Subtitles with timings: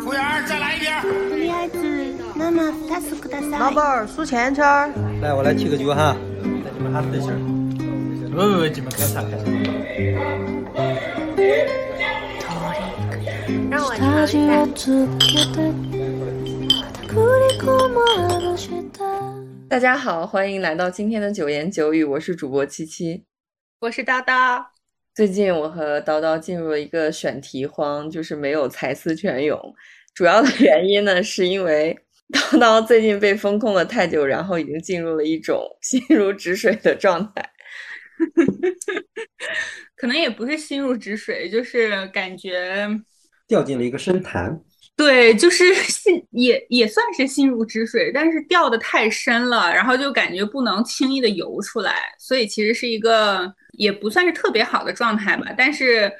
[0.00, 0.90] 服务员，再来一瓶。
[1.30, 1.78] とりあえず
[2.36, 4.92] 生2つください老板儿数钱圈儿。
[5.20, 6.16] 来，我来提个酒哈。
[6.42, 7.36] 那你们还对气儿？
[8.30, 9.44] 不不不，你们干啥干啥？
[13.70, 14.66] 让我尝一下。
[19.68, 23.24] 大家好，欢迎来到今天的九言九语，我是主播七七。
[23.80, 24.66] 我是叨叨。
[25.19, 29.59] 最近我和叨叨进入了一个选题荒，就是没有才思泉涌。
[30.13, 31.93] 主要的原因呢，是因为
[32.31, 37.45] 叨叨最近被封控了太久，然后已经进入了一种 心如止水的状态。
[39.97, 42.87] 可能也不是心如止水，就是感觉
[43.45, 44.57] 掉进了一个深潭。
[44.95, 55.53] 对，就是心也也算是心如止水，但是掉的太深了，然后就感觉不能轻易的游出来，所以其实是一个也不算是特别好的状态吧。
[55.57, 56.11] 但是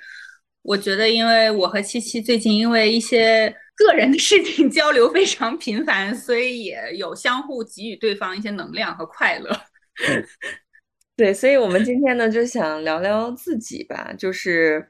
[0.64, 9.50] 我觉得，因为我和七七最近因为一些个人的事情 交流非常频繁，所以也有相互给予对方一些能量和快乐。
[11.16, 14.90] 对，所以我们今天呢就想聊聊自己吧，就是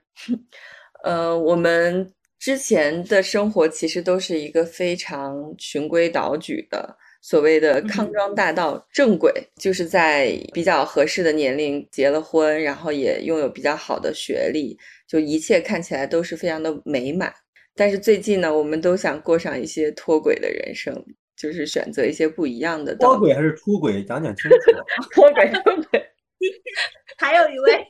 [1.04, 2.14] 呃我们。
[2.42, 17.34] 之前的生活其实都是一个非常循规蹈矩的，所谓的康庄大道正轨，就是在比较合适的年龄结了婚，然后也拥有比较好的学历，就一切看起来都是非常的美满。
[17.76, 20.94] 但是最近呢，我们都想过上一些脱轨的人生，
[21.36, 22.96] 就是选择一些不一样的。
[22.96, 24.04] 脱轨还是出轨？
[24.04, 24.58] 讲讲清楚。
[25.12, 26.10] 脱轨，脱轨。
[27.18, 27.86] 还有一位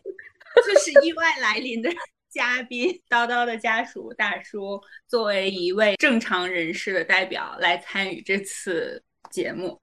[0.66, 1.90] 就是意外来临的。
[2.32, 9.80] 嘉宾叨叨的家属大叔作为一位正常人士的代表来参与这次节目。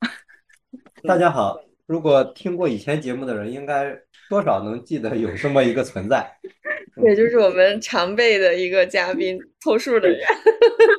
[1.05, 3.97] 大家好，如果听过以前节目的人，应该
[4.29, 6.29] 多少能记得有这么一个存在。
[6.97, 10.21] 对，就是我们常备的一个嘉宾，凑数的人。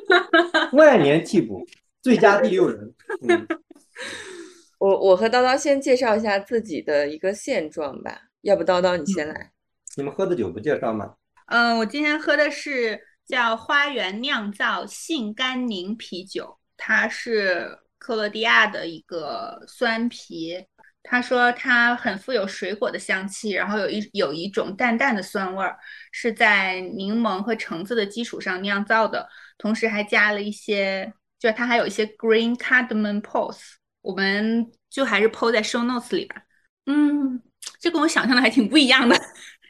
[0.72, 1.66] 万年替补，
[2.02, 2.94] 最佳第六人。
[4.78, 9.50] 我我和叨叨先介绍一下自己的一个现状吧，要不叨叨你先来。
[9.96, 11.14] 你们喝的酒不介绍吗？
[11.46, 20.66] 嗯，我今天喝的是叫花园酿造杏甘宁啤酒，它是克罗地亚的一个酸啤。
[21.02, 25.78] 他说它很富有水果的香气，然后有一有一种淡淡的酸味儿，
[26.12, 29.26] 是在柠檬和橙子的基础上酿造的，
[29.56, 36.42] 同时还加了一些，就它还有一些 green cardamom pulse，我们就还是 po 在 show notes 里吧。
[36.84, 37.40] 嗯，
[37.80, 39.16] 这跟我想象的还挺不一样的。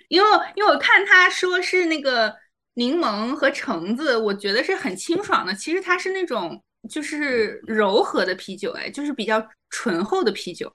[0.09, 2.35] 因为因为我看他说是那个
[2.75, 5.55] 柠檬和橙子，我觉得是很清爽的。
[5.55, 10.73] 其实它是那种就是柔和的啤酒，哎，就是比较醇厚的啤酒。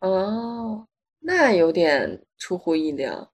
[0.00, 0.86] 哦，
[1.20, 3.30] 那有点出乎意料。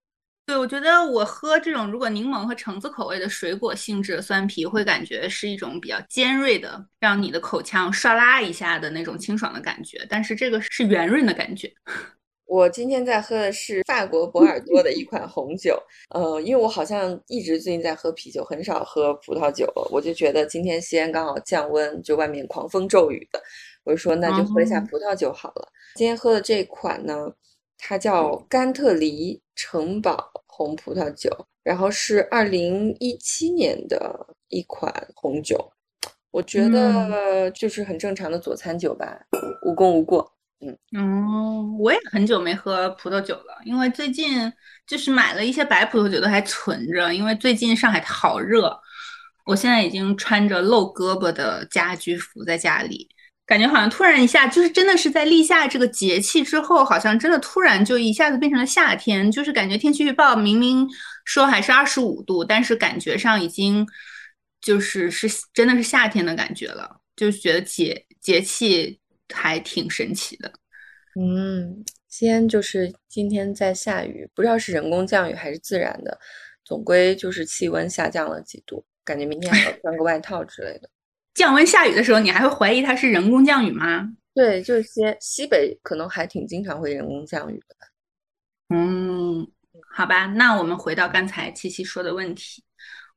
[0.47, 10.05] 对，我觉得我喝这种如果柠檬和橙子口味的水果性质的酸啤，会感觉是一种比较尖锐的，让你的口腔唰啦一下的那种清爽的感觉。
[10.09, 11.73] 但是这个是圆润的感觉。
[12.51, 15.81] 我今天在喝的是法国博尔多的一款红酒，
[16.13, 23.41] 呃，因为我好像一直最近在喝啤酒，很少喝葡萄酒了，我就觉得今天西安刚好降温，就外面狂风骤雨的，
[23.85, 25.69] 我就说那就喝一下葡萄酒好了。
[25.95, 27.33] 今天喝的这款呢，
[27.79, 31.31] 它叫甘特黎城堡红葡萄酒，
[31.63, 35.71] 然后是二零一七年的一款红酒，
[36.33, 39.25] 我觉得就是很正常的佐餐酒吧，
[39.65, 40.33] 无功无过。
[40.93, 44.53] 嗯，我也很久没喝葡萄酒了，因为最近
[44.87, 48.79] 就是买了一些白葡萄酒都还存着，因为最近上海好热，
[49.47, 53.09] 我现在已经穿着露胳膊的家居服在家里，
[53.47, 60.87] 感觉好像突然一下就是真的是在立夏这个节气之后，好像真的突然就一下子变成了夏天，就是感觉天气预报明明
[61.25, 63.87] 说还是二十五度，但是感觉上已经
[64.61, 69.00] 就是是真的是夏天的感觉了，就觉得节节气。
[69.33, 70.53] 还挺神奇的，
[71.21, 76.19] 嗯，西安就是今天在下雨，不知道是人工降雨还是自然的，
[76.65, 80.89] 总归就是气温下降了几度，感觉明天还要穿个外套之类的。
[81.35, 84.13] 降温下雨的时候，你还会怀疑它是人工降雨吗？
[84.35, 87.77] 对，就是些西北可能还挺经常会人工降雨的。
[88.75, 89.47] 嗯，
[89.93, 92.63] 好吧，那我们回到刚才七七说的问题，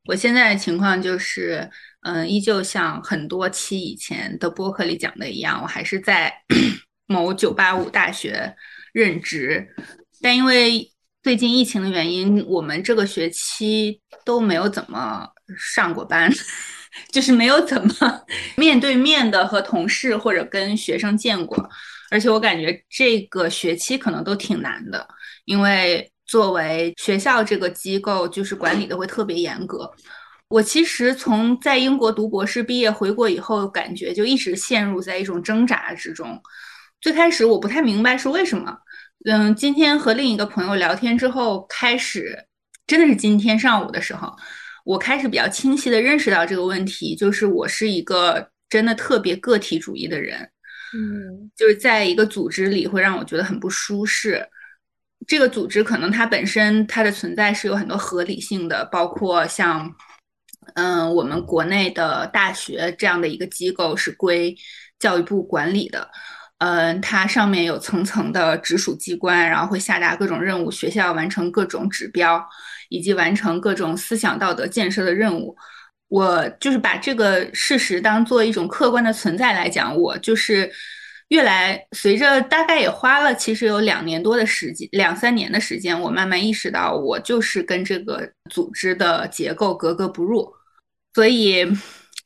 [0.06, 1.70] 我现在的情况就是。
[2.04, 6.34] 嗯，依旧像很多期以前的播客里讲的一样，我还是在
[7.08, 8.56] 某九八五大学
[8.94, 9.68] 任职，
[10.22, 10.92] 但因为
[11.22, 15.28] 最近疫情的原因，我们这个学期都没有怎么
[15.58, 16.32] 上过班，
[17.12, 17.94] 就是没有怎么
[18.58, 21.70] 面对面的和同事或者跟学生见过，
[22.12, 25.08] 而且我感觉这个学期可能都挺难的，
[25.46, 26.10] 因为。
[26.26, 29.92] 作为学校这个机构，就是管理的会特别严格。
[30.54, 36.40] 我其实从在英国读博士毕业回国以后，感觉就一直陷入在一种挣扎之中。
[37.02, 38.78] 最开始我不太明白是为什么。
[39.26, 42.38] 嗯，今天和另一个朋友聊天之后，开始
[42.86, 44.32] 真的是今天上午的时候，
[44.86, 50.38] 我开始比较清晰的认识到这个问题，就是我是一个真的特别个体主义的人。
[50.96, 54.48] 嗯，就是在一个组织里会让我觉得很不舒适。
[55.26, 59.92] 这个组织可能它本身它的存在是有很多合理性的，包括像，
[60.76, 64.56] 嗯，我们国内的大学这样的一个机构是归
[65.00, 66.10] 教育部管理的，
[66.60, 72.44] 嗯，它上面有层层的直属机关，然后会下达各种任务，学校完成各种指标，
[72.90, 75.56] 以及完成各种思想道德建设的任务。
[76.08, 80.72] 我就是把这个事实当做一种客观的存在来讲，我就是。
[81.34, 90.54] 越来，随着大概也花了，其实有两年多的时间，两三年的时间，我慢慢意识到，我就是跟这个组织的结构格格不入。
[91.16, 91.66] 所以，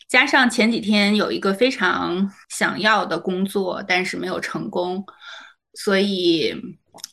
[0.09, 5.01] 加上前几天有一个非常想要的工作，但是没有成功，
[5.75, 6.53] 所以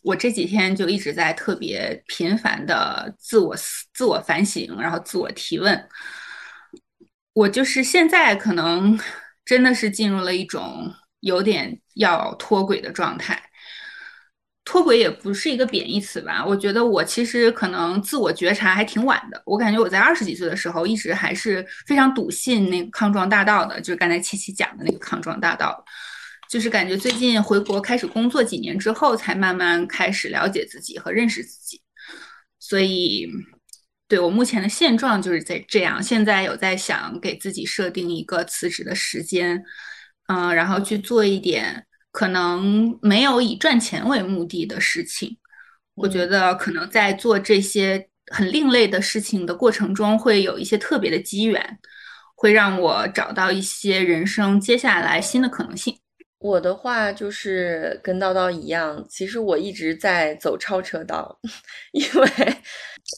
[0.02, 3.54] 我这几天就一直在特别频繁的自我
[3.92, 5.88] 自我反省，然后自我提问。
[7.34, 8.98] 我就是现在可能
[9.44, 10.92] 真的是进入了一种。
[11.24, 13.42] 有点要脱轨的状态，
[14.62, 16.44] 脱轨也不是一个贬义词吧？
[16.44, 19.42] 我觉得我其实可能自我觉察还挺晚的。
[19.46, 25.82] 我感觉我在二十几岁的时候，一直还是非常笃信那个康庄大道的，就是刚才七七讲的那个康庄大道。
[26.50, 31.80] 就是感觉最近回国开始工作几年之后，才慢慢开始了解自己和认识自己。
[32.60, 33.26] 所以，
[34.06, 36.02] 对我目前的现状就是在这样。
[36.02, 39.64] 现在有在想给自己设定一个辞职的时间。
[40.26, 45.36] 嗯，然后去做一点可能没有以赚钱为目的的事情。
[45.94, 51.78] 我觉得可能在做这些很另类的事情的过程中，会有一些特别的机缘，
[52.34, 55.98] 会让我找到一些人生接下来新的可能性。
[56.38, 61.38] 我的话就是跟叨叨一样，其实我一直在走超车道，
[61.92, 62.56] 因为。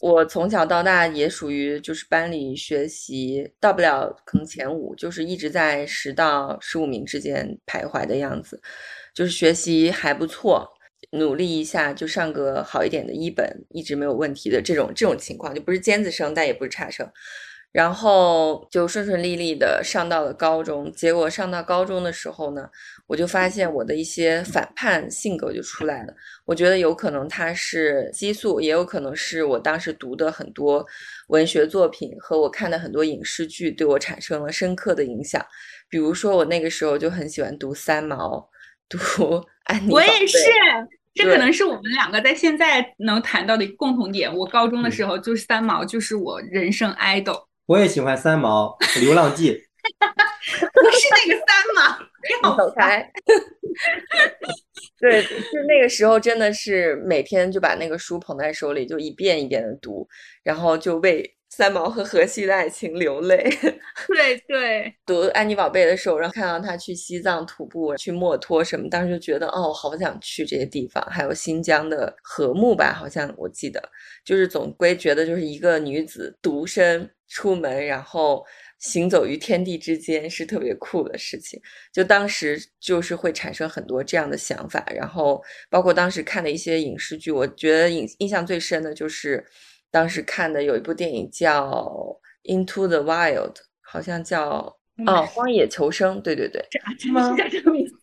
[0.01, 8.61] 我从小到大也属于就是班里学习到不了可能前五，就是一直在十到十五名之间徘徊的样子，
[9.13, 10.69] 就是学习还不错，
[11.11, 17.09] 努力一下就上个好一点的一本，一直没有问题的这种这种情况，就不是尖子生，但也不是差生。
[17.71, 22.67] 然后就顺顺利利的上到了高中，结果上到高中的时候呢，
[23.05, 26.13] 我就发现我的一些反叛性格就出来了。
[26.45, 30.83] 我觉得有可能它是激素，也有可能是我当时读的很多
[31.27, 35.45] 文学作品和我看的很多影视剧对我产生了深刻的影响。
[35.89, 38.49] 比如说我那个时候就很喜欢读三毛，
[38.89, 38.97] 读
[39.65, 39.91] 安妮。
[39.91, 40.37] 我也是，
[41.13, 44.33] 这可能是我们两个在现在能谈到的一个共同点。
[44.35, 47.45] 我高中的时候就是三毛，就是我人生 idol。
[47.67, 49.51] 我也喜欢三毛《流浪记》，
[50.73, 53.11] 不是那个三毛， 你走开。
[55.01, 60.07] 对，就那个时候真的是每天就把那个书捧在手里，就一遍一遍的读，
[60.43, 63.43] 然后就为三毛和荷西的爱情流泪。
[64.07, 71.05] 对对，读安妮宝贝的时候，然后看到他去西藏徒步、去墨脱什么，当时就觉得哦，好想去这些地方。
[71.11, 73.83] 还有新疆的禾木吧，好像我记得，
[74.23, 77.11] 就是总归觉得就是一个女子独身。
[77.27, 78.45] 出门，然后
[78.79, 81.61] 行走于天地之间是特别酷的事情。
[81.91, 89.45] 就当时就是会产生很多这样的想法，然后包括当时看的一些影视剧，我觉得印印象最深的就是
[89.91, 91.69] 当时看的有一部电影叫
[92.49, 94.77] 《Into the Wild》，好像叫哦
[95.25, 96.17] 《荒野求生》。
[96.21, 96.63] 对对对，
[96.99, 97.35] 是吗？
[97.37, 97.93] 叫这个名字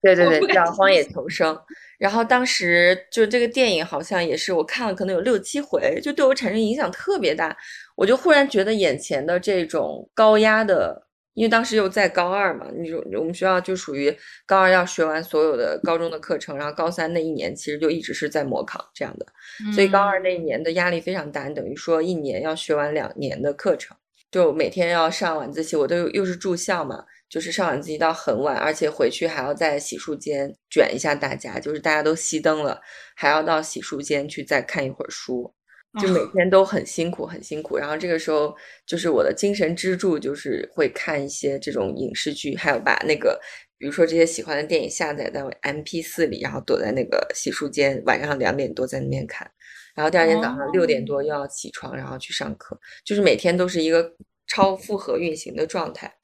[0.00, 1.54] 对对对，叫《荒野求生》。
[1.98, 7.56] 然后当时就这个电影好像也是我看了可能有六七回，就对我产生影响特别大。
[7.96, 19.26] 我就忽然觉得眼前的这种高压的，因为当时又在高二嘛，你说我们学校就属于高二要学完所有的高中的课程，然后高三那一年其实就一直是在模考这样的，
[19.72, 23.96] 所以高二那一年的压力非常大，等于说一年要学完两年的课程，
[24.30, 27.04] 就每天要上晚自习，我都又是住校嘛。
[27.28, 32.80] 就是上晚自习到很晚，而且回去还要在洗漱间卷一下大家，就是大家都熄灯了，
[33.14, 35.52] 还要到洗漱间去再看一会儿书，
[36.00, 37.76] 就每天都很辛苦，很辛苦。
[37.76, 38.56] 然后这个时候，
[38.86, 43.38] 就是我的精神支柱就是会看一些这种影视剧，还有把那个，
[43.76, 49.50] 比如说这些喜欢的电影下载在 M P 四里，然后躲在那个洗漱间，晚上两点多在那边看，
[49.94, 54.10] 然后第二天早上六点多又要起床，然后去上课，就是每天都是一个
[54.46, 56.14] 超负荷运行的状态。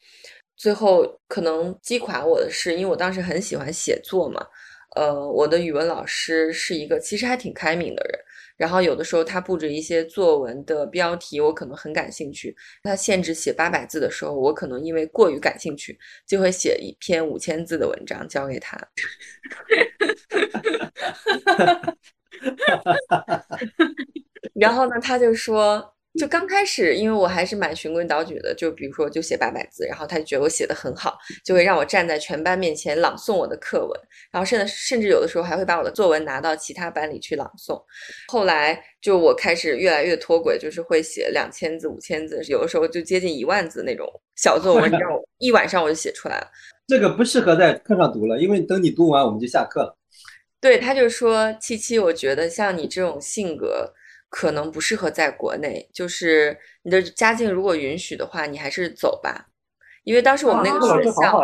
[0.56, 4.46] 最后可能击垮我的是，因为我当时很喜欢写作嘛，
[4.96, 8.18] 呃，我的语文老师是一个其实还挺开明的人，
[8.56, 12.54] 然后有的时候他布置一些作文的标题，我可能很感兴趣。
[12.82, 18.78] 他限制写八百字的时候，我可能因为过于感兴趣，就会写一篇五千字的文章交给他。
[24.54, 25.93] 然后呢，他就说。
[26.18, 37.83] 就刚开始，因为我还是蛮循规蹈矩的，就比如说就写八百字，然后他就觉得我写的很好，就会让我站在全班面前朗诵我的课文，然后甚至甚至有的时候还会把我的作文拿到其他班里去朗诵。
[38.28, 46.47] 后来就我开始越来越脱轨，就是会写两千字、五千字，有的时候就接近一万字那种小作文，你让我 一晚上我就写出来了。
[46.87, 49.99] 这个不适合在课上读了，因为等你读完我们就下课了。
[50.61, 53.92] 对，他就说七七，我觉得像你这种性格。
[54.37, 59.47] 可能不适合在国内，就是你的家境如果允许的话，你还是走吧。
[60.03, 61.41] 因为当时我们那个学校，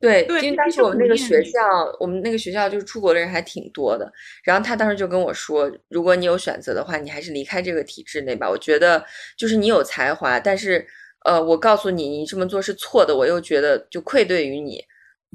[0.00, 1.60] 对，因为当时我们那个学校，
[2.00, 4.12] 我们那个学校就是出国的人还挺多的。
[4.42, 8.50] 然后他当时就跟我说，如果你有选择的话，你还是离开这个体制内吧。
[8.50, 9.06] 我觉得
[9.38, 10.84] 就是你有才华，但是
[11.24, 13.16] 呃，我告诉你，你这么做是错的。
[13.16, 14.82] 我又觉得就愧对于你，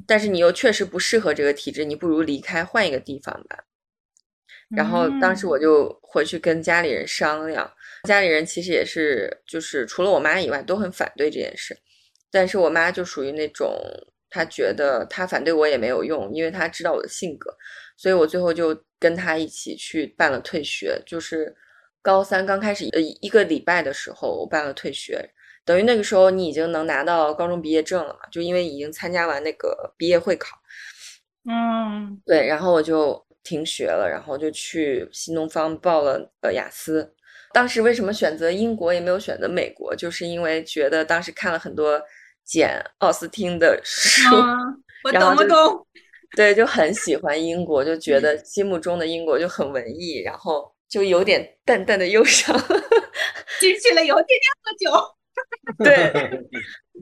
[0.06, 3.64] 但是你又确实不适合这个体制，你不如离开，换一个地方吧。
[4.76, 7.68] 然后当时我就回去跟家里人商量，
[8.04, 11.76] 家里人其实也是，就是除了我妈以外都很反对这件事，
[12.30, 13.76] 但是我妈就属于那种，
[14.30, 17.52] 她觉得她反对我也没有用，因为她知道我的性格，
[17.96, 21.52] 所以我最后就跟她一起去办了退学，就是
[22.00, 25.28] 高三刚开始呃一个礼拜的时候，我办了退学，
[25.64, 30.56] 等于那个时候你已经能拿到高中毕业证了嘛，就因为已经参加完那个毕业会考，
[31.48, 33.26] 嗯，对，然后我就。
[33.42, 37.14] 停学了，然后就去新东方报了呃雅思。
[37.52, 39.94] 当时为什么选择英国也没有选择美国？
[39.96, 42.00] 就是因为觉得当时看了很多
[42.44, 44.36] 简奥斯汀的书，
[45.04, 45.86] 我懂不懂？
[46.36, 52.56] 对，就很喜欢英国，就觉得心目中的英国就很文艺，然后就有点淡淡的忧伤，
[53.58, 55.16] 进去了以后天天喝酒。
[55.82, 56.48] 对，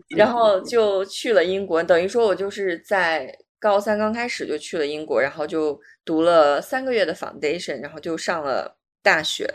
[0.16, 3.36] 然后就去了英国，等于说我就是在。
[3.58, 9.48] 高三刚开始就去了英国，然后就读了三个月的 foundation，然后就上了大学。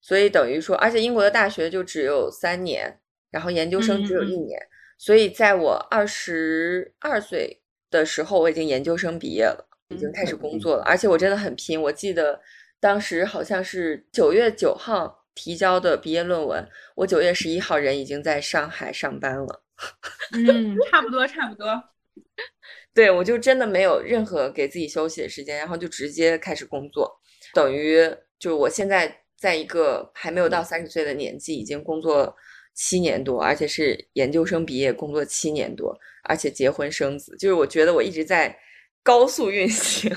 [0.00, 4.60] 所以等于说，而且英国的大学就只有三年，然后研究生只有一年。
[4.98, 10.82] 所以在我二十二岁的时候，我已经研究生毕业了，已经开始工作了。
[10.84, 12.40] 而且我真的很拼，我记得
[12.80, 19.62] 当时好像是九月九号提交的毕业论文，我九月十一号人已经在上海上班了。
[20.32, 21.66] 嗯，差不多，差不多。
[22.94, 27.12] 对，我就真的没有任何给自己休息的时间，然后就直接开始工作，
[27.52, 27.98] 等于
[28.38, 32.34] 就是我现在在一个还没有到三十岁的年纪，已经工作
[32.72, 38.56] 七年多，而且是研究生毕业，工作七年多，而且结婚生子，就是我觉得我一直在
[39.02, 40.16] 高速运行，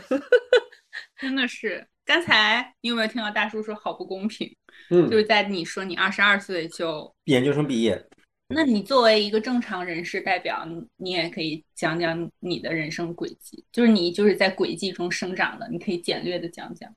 [1.19, 1.87] 真的是。
[2.05, 4.49] 刚才你有没有听到大叔说好不公平？
[4.91, 8.01] 嗯，就是在你说你二十二岁就研究生毕业。
[8.49, 16.89] 那你作为一个正常人士代表，你你也可以讲讲你的人生轨迹，就是你就是在轨迹中生长的，你可以简略的讲讲。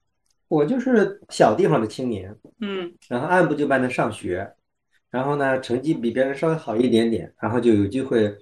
[0.47, 4.49] 我就是小地方的青年，嗯，然后按部就班的上学，
[5.11, 8.33] 然后呢成绩比别人稍微好一点点，然后就有机会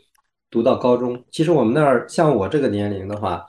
[0.51, 1.25] 读到高中。
[1.31, 3.45] 其实我们那儿像我这个年龄的话，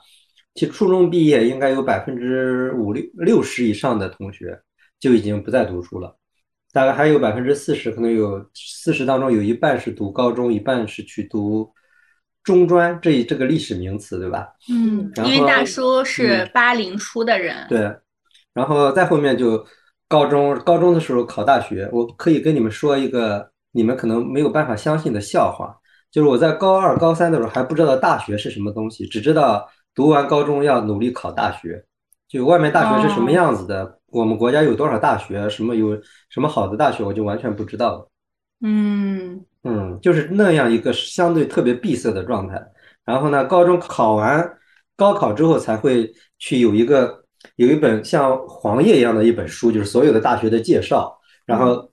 [0.54, 4.58] 其实初中毕业应该有百分之五六六十以上的同学
[4.98, 6.16] 就已经不再读书了。
[6.72, 11.68] 大概还有百分之四十，可能有四十当中有一半是读高中，一半是去读
[12.44, 14.48] 中专，这这个历史名词，对吧？
[14.70, 17.66] 嗯，因为大叔是八零初的人。
[17.68, 17.92] 对，
[18.54, 19.66] 然后再后面就
[20.08, 25.76] 高中，高中的时候考大学，我可以跟你们说一个你们可能没有办法相信的笑话，
[26.12, 31.84] 就是我在高二、高三的时候还不知道大学是什么东西，只知道读完高中要努力考大学，
[32.28, 33.98] 就外面大学是什么样子的。
[34.10, 35.48] 我们国家有多少大学？
[35.48, 37.02] 什么有什么好的大学？
[37.04, 38.10] 我就完全不知道了。
[38.62, 42.62] 嗯嗯，就是那样一个相对特别闭塞的状态。
[43.04, 44.58] 然后呢，高中考完
[44.96, 47.24] 高考之后，才会去有一个
[47.56, 51.18] 有一本像黄页一样的一本书，就是所有的大学的介绍。
[51.46, 51.90] 然后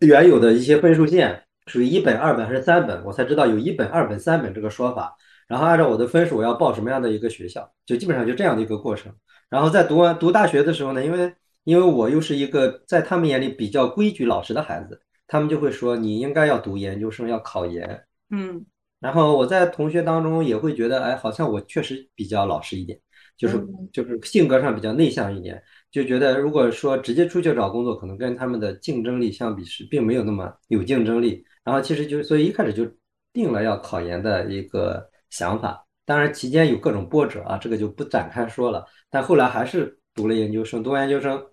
[0.00, 5.16] 原有的一些分数线属于一本、二本还是三本，我才知道有一本、二本、三本这个说法。
[5.48, 9.12] 然后按照我的分数，我要报什么样的一个学校，就基本上就这样的一个过程。
[9.48, 18.04] 然后在读完读大学的时候呢，因为因为我又是一个在他们眼里比较规矩老实的孩子，他们就会说你应该要读研究生，要考研。
[18.30, 18.64] 嗯，
[18.98, 22.98] 然后我在同学当中也会觉得，哎，好像我确实比较老实一点，
[23.36, 23.62] 就是
[23.92, 31.44] 就是性格上比较内向一点，就觉得如果说直接出去找工作，可能跟他们的竞争力相比是并没有那么有竞争力。
[31.62, 32.90] 然后其实就所以一开始就
[33.32, 38.84] 定了要考研的一个想法，当然期间有各种波折啊，这个就不展开说了。
[39.10, 39.99] 但后来还是。
[40.14, 41.44] 读了研究生，读完研究生，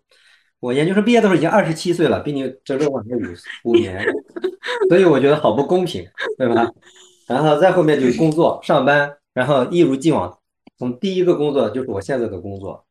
[0.60, 3.18] 我研究生毕业的时候已经二十七岁了，比你整整晚了
[3.64, 4.04] 五五年，
[4.90, 6.72] 所以我觉得好不公平，对吧？
[7.28, 10.40] 然后再后面就工作上班，然后一如既往，
[10.78, 12.86] 从第一个工作就是我现在的工作，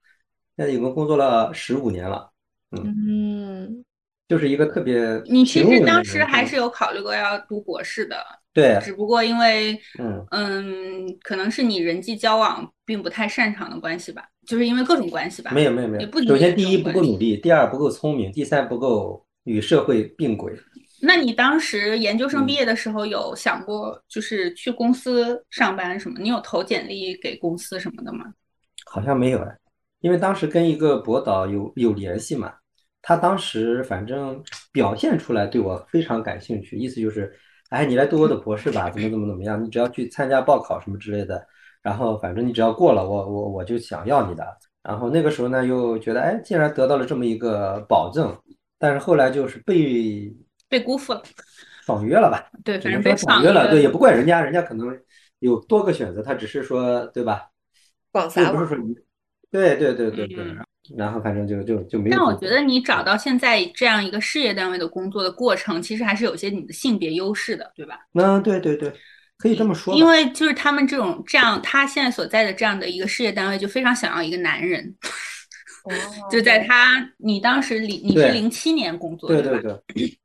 [0.57, 2.31] 现在已经工作了十五年了，
[2.71, 3.85] 嗯，
[4.29, 8.17] 就是一个特别你其实当时还是有考虑过要读博士的，
[8.53, 15.53] 对，只不过因为嗯嗯，可能是你人际交往并不太擅长的关系吧，就是因为各种关系吧。
[15.53, 20.53] 没有没有没有首先第一不够努力，第二不够聪明，第三不够与社会并轨。
[21.03, 26.19] 那你当时研究生嗯毕业的时候有想过，就是去公司上班什么？
[26.19, 28.25] 你有投简历给公司什么的吗？
[28.87, 29.57] 好像没有哎，
[30.01, 32.55] 因为当时跟一个博导有有联系嘛，
[33.09, 37.33] 他当时反正表现出来对我非常感兴趣，意思就是，
[37.69, 41.47] 哎，你来读我的博士吧，怎么怎么怎么样，你只要去参加报考什么之类的，
[41.83, 44.45] 然后反正你只要过了，我我我就想要你的。
[44.83, 48.37] 然后那个时候呢，又觉得，哎，既然得到了这么一个保证，
[48.77, 50.35] 但是后来就是被
[50.69, 51.23] 被辜负了。
[51.85, 52.51] 爽约了吧？
[52.65, 54.99] 对，反正被爽约了，对，也不怪人家，人家可能
[55.39, 57.51] 有多个选择，他只是说，对吧？
[58.11, 58.57] 广又撒网。
[58.57, 58.95] 不是说一，
[59.53, 67.99] 对对对对对，嗯然后反正就就就没有但我觉得你找到现在这样一个事业单位的工作的过程，其实还是有些你的性别优势的，对吧？
[68.15, 68.93] 嗯，对对对，
[69.39, 69.95] 可以这么说。
[69.95, 74.95] 因为就是他们这种这样，他现在所在的这样的一个事业单位，就非常想要一个男人。
[76.29, 79.41] 就在他你当时零你是对零七年工作的？
[79.41, 80.19] 对对对，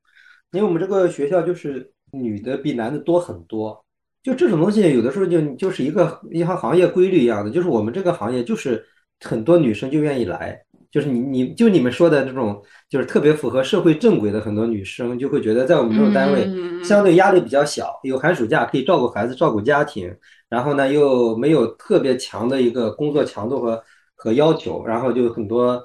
[0.53, 3.85] 因为我们这个学校就是女的比男的多很多，
[4.23, 8.83] 就这种东西有的时候就就是一个一行行业规律一样的，就是我们这个行业就是
[9.23, 10.59] 很多女生就愿意来，
[10.91, 20.13] 就是你你就你们说的这种，就是特别符合社会正轨的很多女生就会觉得在我们这种单位嗯相对压力比较小，有寒暑假可以照顾孩子、照顾家庭，
[20.49, 23.83] 然后呢又没有特别强的一个工作强度和
[24.15, 25.83] 和要求，然后就很多，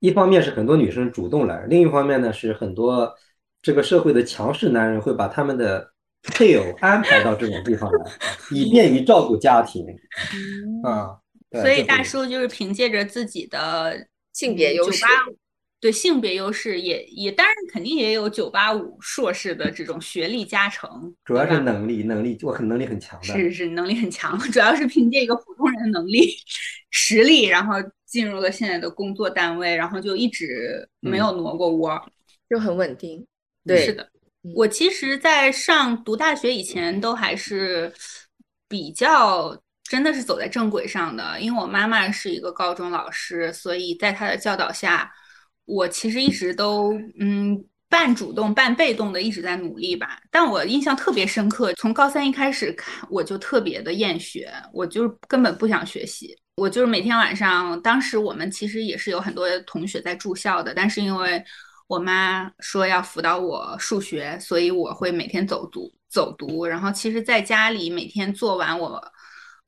[0.00, 3.10] 一方面是很多女生主动来，另一方面呢是很多
[3.62, 5.88] 这个社会的强势男人会把他们的
[6.22, 7.98] 配偶安排到这种地方来，
[8.50, 9.86] 以便于照顾家庭。
[10.82, 11.16] 啊。
[11.50, 15.04] 对所以大叔就是凭借着自己的性别优势
[15.80, 23.26] 对性别优势也也当然肯定也有九八五硕士的这种学历加成，主要是能力，能力我很能力很强的。
[23.26, 26.34] 是是能力很强， 主要是凭借一个普通人的能力、
[26.90, 32.12] 实力，然后进入了现在的工作单位，然后就一直没有挪过窝。
[32.50, 33.24] 就很稳定。
[33.64, 34.02] 对，是的
[34.42, 37.92] 嗯，我其实，在上读大学以前，都还是
[38.68, 45.12] 比较真的是走在正轨上的，因为我妈妈是一个高中老师，所以在她的教导下，
[45.64, 47.64] 我其实一直都嗯。
[47.90, 61.42] 半主动半被动的一直在努力吧，但我印象特别深刻，从高三一开始看我就特别的厌学，我就是根本不想学习，我就是每天晚上，当时我们其实也是有很多同学在住校的，但是因为
[61.86, 66.66] 我妈说要辅导我数学，所以我会每天走读走读。
[66.66, 69.02] 然后其实在家里每天做完我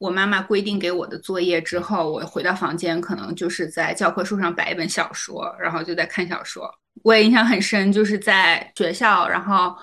[0.01, 6.69] 我妈妈规定给我的作业之后，我回到房间可能就是在教科书上摆一本小说，然后就在看小说。
[7.05, 9.77] 我也印象很深，就是在学校，然后。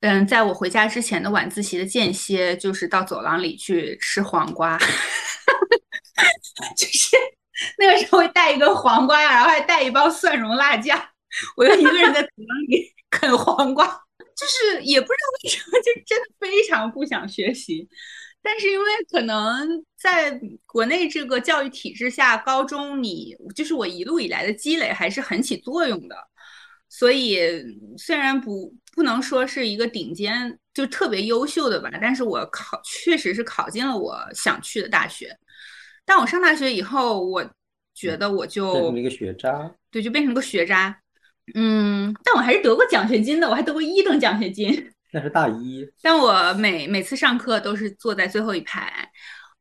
[0.00, 4.78] 嗯，在我回家之前的晚自习的间歇，就是到走廊里去吃黄瓜，
[6.78, 7.16] 就是
[7.78, 10.96] 那个时候会带一根黄瓜呀，然后还带一包蒜蓉辣酱，
[11.56, 13.84] 我就一个人在走廊里啃黄瓜，
[14.38, 17.88] 就是也不知道为什么，就真的非常不想学习。
[18.50, 26.16] 但是因为可能在国内这个教育体制下，高中你就是我一路以来的积累还是很起作用的，
[26.88, 27.38] 所以
[27.98, 35.36] 虽然不不能说是一个顶尖就特别优秀的吧，但是我考确实是考进了我想去的大学。
[36.06, 37.46] 但我上大学以后，我
[37.92, 39.74] 觉得我就变成了一个学渣。
[39.90, 40.98] 对，就变成个学渣。
[41.54, 44.90] 嗯，但我还是得过奖学金的，我还得过一等奖学金。
[45.12, 49.10] 那是大一，但我每每次上课都是坐在最后一排，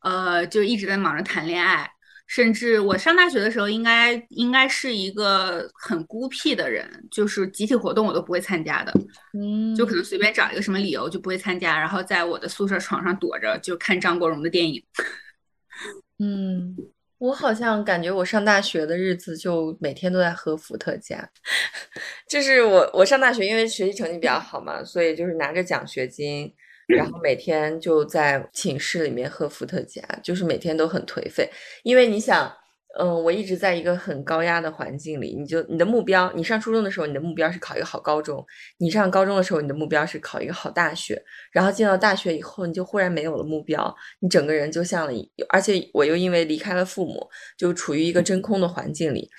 [0.01, 1.89] 呃，就一直在忙着谈恋爱。
[2.27, 8.91] 甚至我上大学的时候，应该应该是一个很孤僻的人，就是集体活动我都不会参加的，
[9.33, 14.83] 嗯，就可能随便找一个什么理由就不会参加，然后在我的宿舍床上躲着，就看张国荣的电影。
[16.19, 16.75] 嗯，
[17.19, 21.29] 我好像感觉我上大学的日子就每天都在喝伏特加，
[22.29, 26.53] 就是我我上大学因为学习成绩比较好嘛，所以就是拿着奖学金，
[26.87, 31.49] 然后每天就在寝室里面喝伏特加，就是每天都很颓废，
[31.83, 32.51] 因为你想。
[32.99, 38.43] 嗯，我一直在一个很高压的环境里，你就你的目标，你上初中的时候，你的目标是考一个好高中；
[38.79, 41.21] 你上高中的时候，你的目标是考一个好大学。
[41.51, 45.13] 然后进到大学以后，你就忽然没有了目标，你整个人就像了，
[45.49, 49.29] 而且我又因为离开了父母，就处于一个真空的环境里，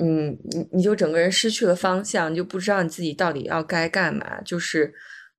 [0.00, 4.40] 嗯，你你就整个人失去了方向，就不知道你自己到底要该干嘛。
[4.40, 4.94] 就是，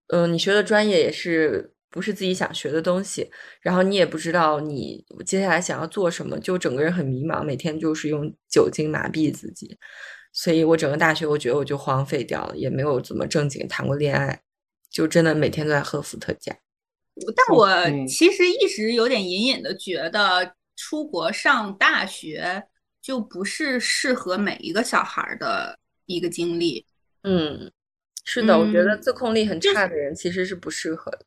[0.10, 3.30] 嗯，你学的专业也是不是自己想学的东西，
[3.62, 9.78] 然后你也不知道你接下来想要做什么，就整个人很迷茫，每天就是用酒精麻痹自己。
[10.32, 14.42] 所以我整个大学，我觉得我就荒废掉了，也没有怎么正经谈过恋爱，
[14.90, 16.52] 就真的每天都在喝伏特加。
[17.36, 17.72] 但我
[18.08, 22.64] 其实一直有点隐隐的觉得，出国上大学
[23.00, 25.78] 就不是适合每一个小孩的
[26.08, 26.88] 一个经历。
[27.22, 27.72] 嗯，
[28.26, 31.24] 是的，我觉得自控力很差的人其实是不适合的。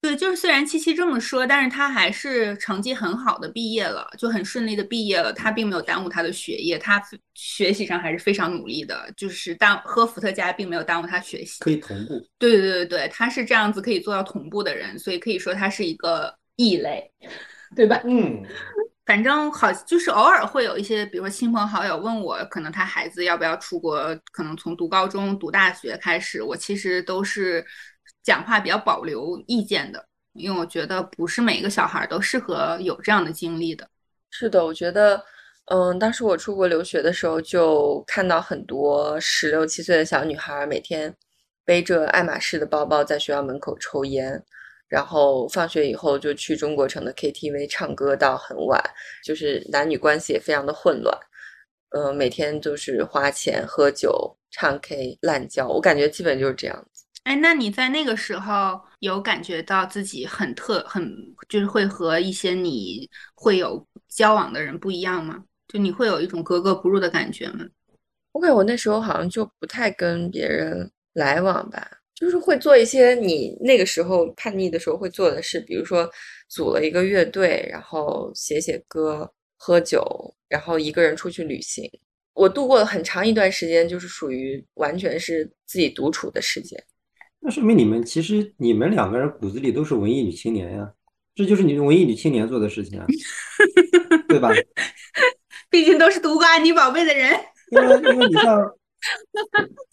[0.00, 5.32] 对，就是虽然七七这么说，但是他还是成绩很好的毕业了，就很顺利的毕业了。
[5.32, 7.02] 他并没有耽误他的学业，他
[7.34, 9.12] 学习上还是非常努力的。
[9.16, 12.24] 就是耽喝伏特加并没有耽误他学习，可以同步。
[12.38, 17.10] 对对对对对，他是这样子可以做到同步的人，所以可以说他是一个异类，
[17.74, 18.00] 对吧？
[18.04, 18.40] 嗯，
[19.04, 27.66] 反正好，就是偶尔会有一些，比如说亲朋好友问我，可能他孩子要不要出国，可能从读高中、读大学开始，我其实都是。
[28.28, 33.88] 讲话比较保留意见的，因为我觉得不是每个小孩都适合有这样的经历的。
[34.28, 35.24] 是的，我觉得，
[35.70, 41.16] 嗯，当时我出国留学的时候，就看到很多十六七岁的小女孩每天
[41.64, 44.38] 背着爱马仕的包包在学校门口抽烟，
[44.88, 48.78] 然后放学以后就去中国城的 KTV 唱歌到很晚，
[49.24, 51.18] 就是男女关系也非常的混乱，
[51.96, 56.86] 嗯，每天就是花钱喝酒唱 K 滥交，我感觉基本就是这样。
[57.28, 61.14] 哎，那你在那个时候有感觉到自己很特很，
[61.46, 65.44] 就是会和一些你会有交往的人不一样吗？
[65.68, 67.66] 就你会有一种格格不入的感觉吗？
[68.32, 76.10] 我感觉我那时候好像就不太跟别人来往吧，就是会做一些你那个时候叛逆的时候会做的事，比如说
[76.48, 80.02] 组了一个乐队，然后写写歌、喝酒，
[80.48, 81.86] 然后一个人出去旅行。
[82.32, 86.82] 我度过了很长一段时间，就是属于完全是自己独处的时间。
[87.48, 90.92] 那说明你们其实你们两个人骨子里都是文艺女青年呀，
[91.34, 93.06] 这就是你文艺女青年做的事情啊，
[94.28, 94.50] 对吧？
[95.70, 97.32] 毕竟都是读过安妮宝贝的人。
[97.70, 98.74] 因为因为你像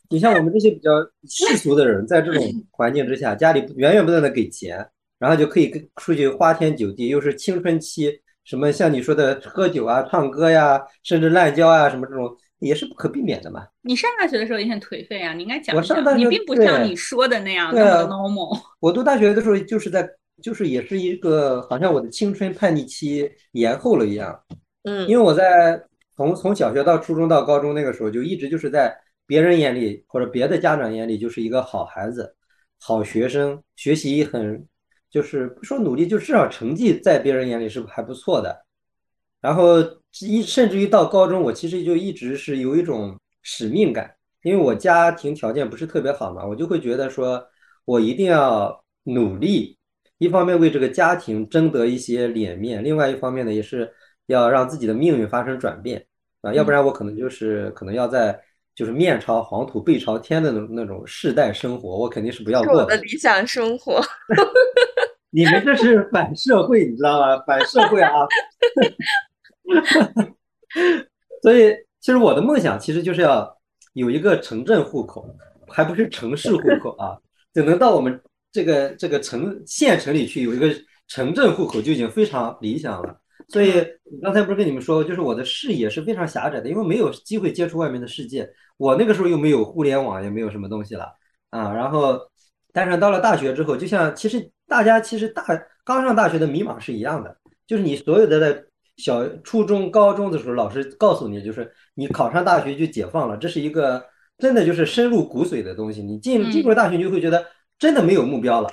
[0.10, 0.92] 你像我们这些比较
[1.30, 4.86] 世俗的人，在这种环境之下，家里源源不断的给钱，
[5.18, 8.12] 然后就可以跟出去花天酒地，又是青春期，
[8.44, 12.36] 什么像你说的喝酒啊、唱歌呀，甚至滥交啊，什么这种。
[12.60, 13.68] 也是不可避免的嘛。
[13.82, 16.18] 你上大学的时候也很颓废啊，你应该讲一讲。
[16.18, 18.60] 你并不像你说的那样那么 normal。
[18.80, 20.10] 我读大学的时候就是在，
[20.42, 24.40] 就是也是一个好像我的青春叛逆期延后了一样。
[24.84, 25.08] 嗯。
[25.08, 25.80] 因为我在
[26.16, 28.96] 从从小学到初中到高中那个时候，就一直就是在
[29.28, 32.36] 别人眼里或者别的家长眼里就是一个好孩子、
[32.80, 34.66] 好学生，学习很
[35.10, 38.66] 就是不说努力，就至少成绩在别人眼里是还不错的。
[39.42, 39.84] 然后。
[40.22, 47.46] 一甚至于到高中，我其实就一直是有一种使命感，因为我家庭条件不是特别好嘛，我就会觉得说，
[47.84, 49.78] 我一定要努力，
[50.18, 53.92] 一方面为这个家庭争得一些脸面，另外一方面呢，也是
[54.28, 56.06] 要让自己的命运发生转变
[56.42, 58.40] 啊，要不然我可能就是可能要在
[58.74, 62.84] 就是面朝黄土背朝天的那那种世代生活，我肯定是不要过的。
[62.84, 64.02] 我的理想生活，
[65.32, 67.38] 你们这是反社会，你知道吗？
[67.46, 68.12] 反社会啊！
[71.42, 73.56] 所以，其实我的梦想其实就是要
[73.94, 75.28] 有一个城镇户口，
[75.68, 77.18] 还不是城市户口啊，
[77.54, 78.20] 就能到我们
[78.52, 80.74] 这个这个城县城里去有一个
[81.08, 83.20] 城镇户口就已经非常理想了。
[83.50, 83.86] 所以，
[84.24, 88.50] 刚才不是跟你们说，就是我的视野是非常狭窄的，因为没有机会接触外面的世界。
[88.78, 91.14] 我那个时候又没有互联网，也没有什么东西了
[91.52, 91.72] 啊。
[91.72, 92.20] 然后，
[92.74, 95.46] 但是到了大学之后，就像其实大家其实大
[95.84, 98.66] 刚上大学的迷茫是一样的，就是你所有的的。
[98.98, 104.04] 小初中、高中的时候，老师告诉你，就是你考上大学就解放了，这是一个
[104.38, 106.02] 真的就是深入骨髓的东西。
[106.02, 107.46] 你进进入大学，你就会觉得
[107.78, 108.70] 真的没有目标了。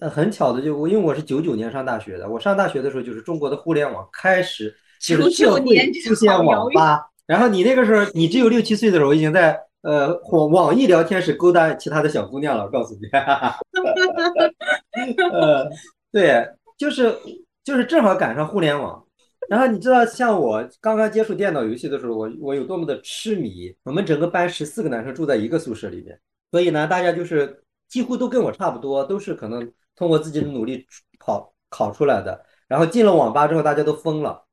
[0.00, 5.62] 呃，很巧的，就我因为我是九九年上大学的，我上大学的时候就是中国的互联网开始，就是社会
[6.04, 7.06] 出现网吧。
[7.24, 12.64] 然后你那个时候，你只有六七岁的时候，已经在呃网网易聊天室勾搭其他的小姑娘了。
[12.64, 13.06] 我告诉你，
[15.30, 15.70] 呃，
[16.10, 17.16] 对，就是
[17.62, 19.01] 就是正好赶上互联网。
[19.48, 23.74] 然后你知道，像我刚刚接触电脑游戏的时候，我我有多么的痴迷。
[23.82, 26.18] 我们整个班十四个男生住在一个宿舍里面，
[26.50, 30.86] 所以呢，大家就是几乎都跟我差不多，都是可能通过自己的努力
[31.18, 32.44] 考考出来的。
[32.66, 34.46] 然后进了网吧之后，大家都疯了。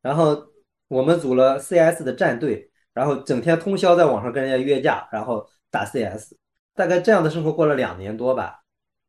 [0.00, 0.46] 然后
[0.88, 6.34] 我们组了 CS 的战队，然后整天通宵在网上跟人家约架，然后打 CS。
[6.74, 8.62] 大概这样的生活过了两年多吧，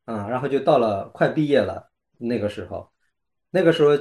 [0.06, 2.89] 嗯，然后就到了快毕业了那个时候，
[3.52, 3.91] 那个时候，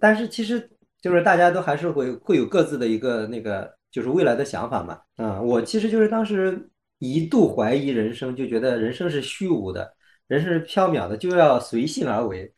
[0.00, 0.70] 但是其实。
[1.02, 4.98] 就是大家都还是会会有各自的一个那个，就是未来的想法嘛。
[5.16, 9.94] 啊，我其实就是当时一度怀疑人生，就觉得人生是虚无的，
[10.26, 12.52] 人生是缥缈的，就要随性而为，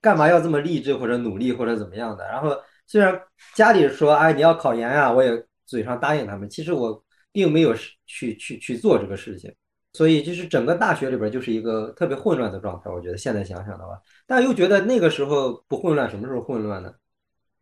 [0.00, 2.24] 干嘛要这么励志或者努力或者怎么样的？
[2.26, 3.20] 然后虽然
[3.54, 5.30] 家里说，哎，你要考研啊，我也
[5.66, 7.74] 嘴上答应他们，其实我并没有
[8.06, 9.54] 去去去做这个事情。
[9.92, 16.92] 所以就是整个大学里边就是一个特别混乱的状态，我觉得现在想想的话，但又觉得那个时候不混乱，什么时候混乱呢？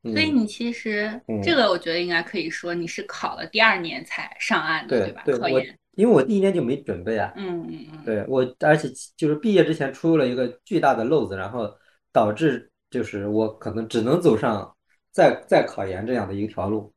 [0.03, 5.23] 所以你其实这个我觉得应该可以说你是考了第二年才上岸的，对吧？
[5.25, 5.61] 对，我
[5.97, 11.71] 因为我第一年就没准备啊，嗯嗯嗯，对我，而且就是毕业之前出了一个巨大的漏子，然后
[12.13, 14.75] 导致就是我可能只能走上
[15.11, 16.93] 再再考研这样的一条路，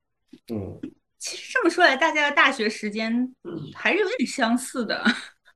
[0.53, 0.79] 嗯。
[1.17, 3.11] 其实这么说来，大家的大学时间
[3.73, 5.03] 还是有点相似的。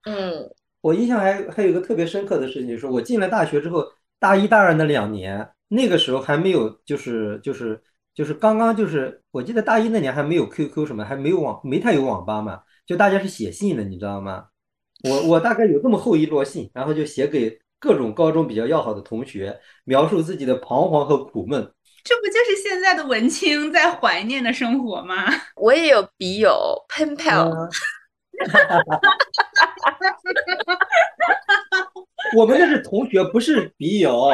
[0.05, 0.49] 嗯，
[0.81, 3.85] 我印象还还有一个特别深刻的事情，就是我进了大学之后，
[4.19, 7.81] 大一、大二那两年，那个时候还没有，就是就是
[8.13, 14.47] 就是刚刚就是，我记得大一那年还没有 QQ 什么，还没有网，没太有网吧嘛，就大家是写信的，你知道吗？
[15.03, 21.71] 我我大概有这么厚一摞信，然后就写给各种高中比较要好的同学，描述自己的彷徨和苦闷。
[22.03, 25.25] 这不就是现在的文青在怀念的生活吗？
[25.55, 26.51] 我也有笔友
[26.89, 27.69] ，pen pal。
[32.35, 34.31] 我们那是同学，不是笔友。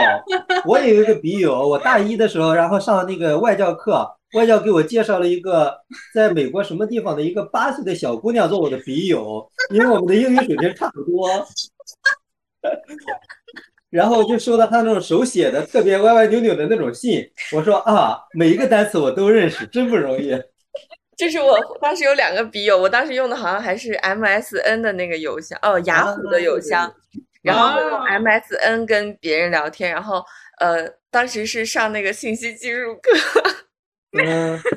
[0.65, 5.75] 我也有一个笔友，我大一的时候，然后上那个外教课，外教给我介绍了一个
[6.13, 11.29] 在美国什么地方的一个八岁的小姑娘做我的笔友，因为我们的英语水平差不多。
[13.89, 20.35] 然后就收到他那种手写的特别歪歪扭扭的那种信，我说啊，每一个单词我都认识，真不容易。
[21.15, 26.93] 就是我当时有两个笔友，我当时用的好像还是 MSN 的那个邮箱，哦，雅虎的邮箱，
[27.45, 30.23] 然后用 MSN 跟别人聊天，然后
[30.59, 33.09] 呃，当时是上那个信息技术课，
[34.19, 34.59] 嗯。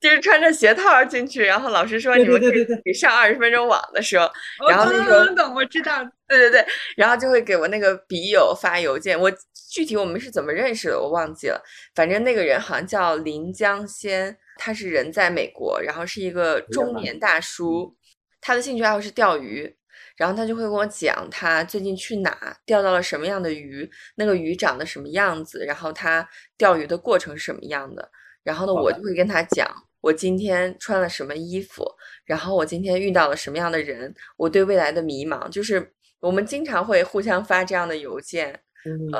[0.00, 2.46] 就是穿着鞋套进去，然后老师说你们可
[2.84, 4.30] 以上二十分钟网的时候，
[4.68, 9.18] 然后那个懂我知道， 对对对，然后就会给我那个笔友发邮件。
[9.18, 9.32] 我
[9.70, 11.58] 具体我们是怎么认识的，我忘记了。
[11.94, 17.96] 反正那个人好像叫林江先，他是人在美国，然后是一个中年大叔，
[18.42, 19.74] 他的兴趣爱好是钓鱼，
[20.16, 28.10] 然后他就会跟我讲他最近去哪钓到了什么样的鱼，那个鱼长得什么样子，然后他钓鱼的过程是什么样的。
[28.42, 29.66] 然后呢，我就会跟他讲。
[30.00, 31.82] 我今天穿了什么衣服？
[32.26, 34.14] 然后我今天遇到了什么样的人？
[34.36, 38.52] 我对未来的迷茫，就是我们经常会互相发这样的邮件，
[38.84, 39.10] 嗯，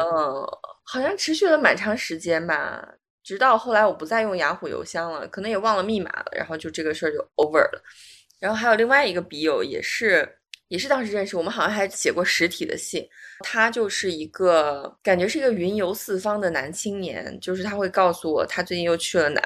[0.85, 2.87] 好像持续了蛮长时间吧，
[3.23, 7.83] 直到后来我不再用雅虎邮箱了，可能也忘了密码了，然后就这个事儿就 over 了。
[8.39, 10.37] 然后还有另外一个笔友，也是
[10.69, 13.07] 也是当时认识，我们好像还写过实体的信。
[13.41, 19.43] 他就是一个感觉是一个云游四方的男青年，就是他会告诉我他最近又去了哪。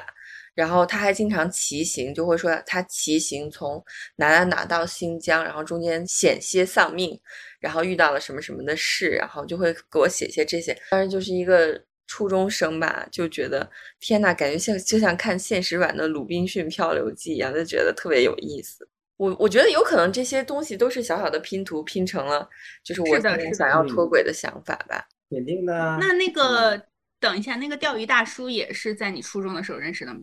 [0.55, 3.81] 然后他还经常骑行，就会说他骑行从
[4.17, 7.17] 哪哪哪到新疆，然后中间险些丧命，
[7.61, 10.77] 然后遇到了什么什么的事，然后就会给我写一些这些。
[10.91, 13.69] 当然就是一个初中生吧，就觉得
[14.01, 18.85] 天呐，感觉像就像看现实版的《鲁滨逊漂流记》一样，就觉得特别有意思。
[19.19, 22.47] 我我觉得有可能这些东西都是小小的拼图拼成了，
[22.85, 25.05] 就是我想要脱轨的想法吧。
[25.29, 25.97] 肯定的。
[25.99, 26.81] 那那个
[27.19, 30.21] 等一下，那个钓鱼大叔也是在你初中的时候认识的吗？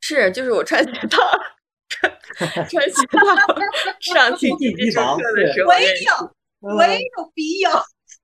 [0.00, 1.20] 是，就是我穿鞋套，
[2.70, 3.18] 穿鞋套
[4.14, 7.70] 上去地基上课的时候，我也有，我也有笔友，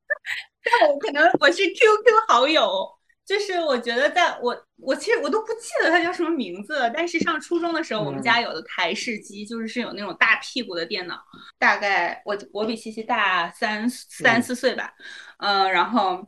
[0.64, 2.88] 但我可能我是 QQ 好友，
[3.30, 11.22] 就是我觉得在我我其实我都不记得它叫什么名字了，但是上初中的时候，我们家有的台式机，就是是有那种大屁股的电脑，
[11.58, 14.92] 大概我我比西西大三三四岁吧，
[15.38, 16.26] 嗯，然后。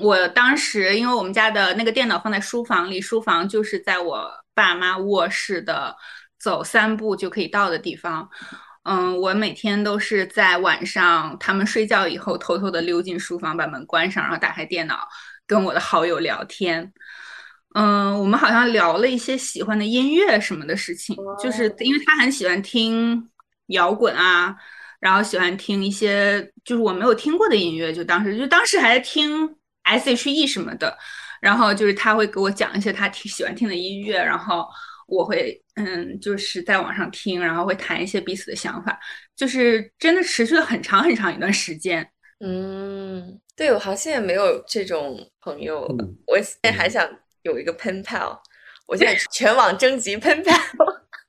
[0.00, 5.96] 我当时因为我们家的那个电脑放在书房里，书房就是在我爸妈卧室的
[6.38, 8.30] 走三步就可以到的地方。
[8.84, 15.08] 嗯，我每天都是在晚上他们睡觉以后，偷偷的溜进书房，把门关上，然后打开电脑，
[15.46, 16.92] 跟我的好友聊天。
[17.74, 23.28] 嗯，我们好像聊了一些喜欢的音乐什么的事情，就是因为他很喜欢听
[23.68, 24.54] 摇滚啊，
[25.00, 29.56] 然后喜欢听一些就是我没有听过的音乐，就当时就当时还在听。
[29.86, 30.96] S.H.E 什么的，
[31.42, 34.66] 然后就是他会给我讲一些他挺喜欢听的音乐，然后
[35.06, 38.98] 我会嗯，就是在网上听，然后会谈一些彼此的想法，
[39.36, 42.10] 就是真的持续了很长很长一段时间。
[42.40, 45.88] 嗯，对我好像也没有这种朋友，
[46.26, 47.08] 我现在还想
[47.42, 48.38] 有一个 pen pal，
[48.86, 50.58] 我现在全网征集 pen pal。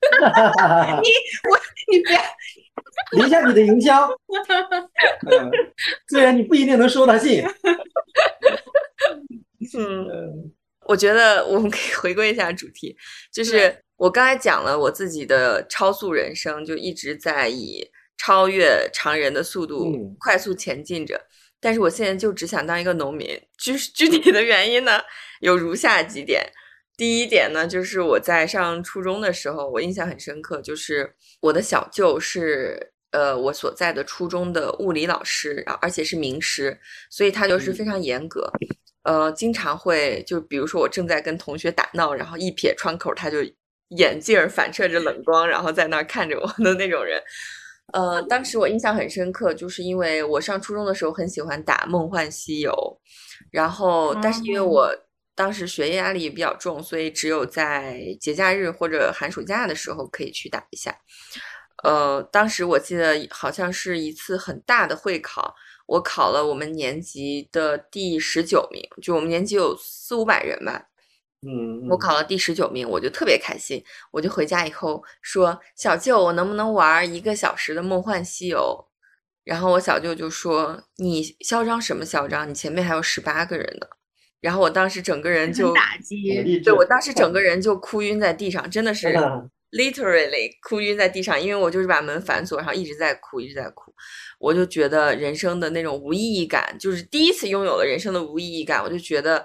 [1.02, 1.08] 你
[1.50, 1.58] 我
[1.92, 2.18] 你别。
[3.12, 4.08] 留下你的营销，
[6.08, 7.44] 虽然你不一定能收到信。
[9.78, 10.52] 嗯，
[10.86, 12.96] 我觉得我们可以回归一下主题，
[13.30, 21.20] 就是我刚才讲了我自己的超速人生，就一直在以超越常人的速度嗯快速前进着。
[21.60, 23.28] 但是我现在就只想当一个农民。
[23.58, 25.00] 具 具体的原因呢，
[25.40, 26.44] 有如下几点。
[26.96, 36.78] 第一点呢，就是我在上初中的时候，我印象很深刻，就是我的小舅是呃我所在的初中的物理老师，然后而且是名师，
[37.10, 38.50] 所以他就是非常严格。
[39.02, 43.38] 呃，经常会就比如说我正在跟同学打闹，然后一瞥窗口，他就
[43.90, 47.22] 眼镜儿反射着冷光，然后在那儿看着我的那种人。
[47.92, 52.72] 呃，当时我印象很深刻，就是因为我上初中的时候很喜欢打《梦幻西游》，
[53.50, 54.96] 然后但是因为哦我
[55.34, 60.96] 当时学业压力也比较重，所以只有在节假日或者寒暑假的时候可以去打一下。
[61.84, 65.54] 呃，当时我记得好像是一次很大的会考，
[65.86, 70.82] 我考了我们年级的第十九名，就我们年级有四五百人吧，
[71.46, 78.58] 嗯，我考了第十九名，我就特别开心，我就回家以后说：“小舅，我能不能玩一个小时的《梦幻西游》？”
[79.44, 82.50] 然后我小舅就说：“你嚣张什么嚣张？
[82.50, 83.86] 你前面还有十八个人呢。”
[84.40, 86.60] 然后我当时整个人就打击。
[86.60, 93.92] 对我当时整个人就哭晕在地上，真的是啊 literally 哭晕在地上，因为我就是把门反锁，然后一直在哭，一直在哭。
[94.38, 99.44] 我就觉得人生的那种无意义感，就是第一次拥有了人生的无意义感，我就觉得，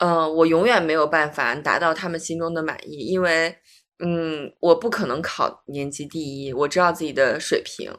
[0.00, 3.54] 呃，我永远没有办法达到他们心中的满意，因为，
[3.98, 7.92] 嗯，我不可能考年级第一，我知道自己的水平。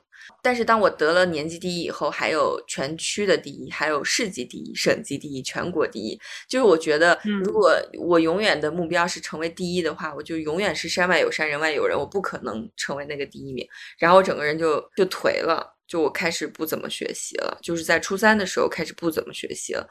[0.43, 6.19] 但是当我得了年级第一以后，还有全区的第一，还有市级第一、省级第一、全国第一。
[6.47, 13.67] 就是我觉得，嗯如果我永远的目标是成为第一的话，我就永远是山外有山，人外有人，我不可能成为那个第一名。
[13.99, 19.87] 然后我整个人就就颓了，就我开始不怎么学习了，就是在初三的时候开始不怎么学习了。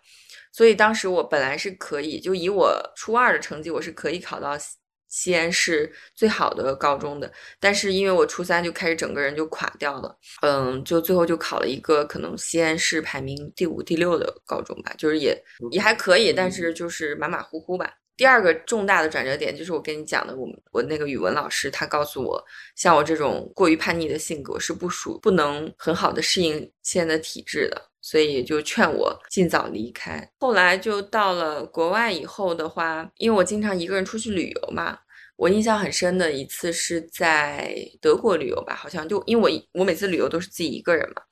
[0.53, 4.77] 所以当时我本来是可以，就以我初二的成绩，我是可以考到西
[5.09, 7.33] 西安市最好的高中的。
[7.59, 15.37] 但是因为我初三就开始整个人就垮掉了，嗯，就最后就考了一个可能西安市排名第五、第六的高中吧，就是也
[15.73, 17.93] 也还可以，但是就是马马虎虎吧。
[18.17, 22.45] 第二个重大的转折点就是我跟你讲的，我们我那个语文老师他告诉我，
[22.77, 30.31] 像我这种过于叛逆的性格是不属不能很好的适应现在的体制的，所以就劝我尽早离开。
[30.39, 34.99] 后来就到了国外以后的话，因为我经常一个人出去旅游嘛，
[35.37, 41.23] 我印象很深的一次是在德国旅游吧，好像就因为我我每次旅游都是自己一个人嘛，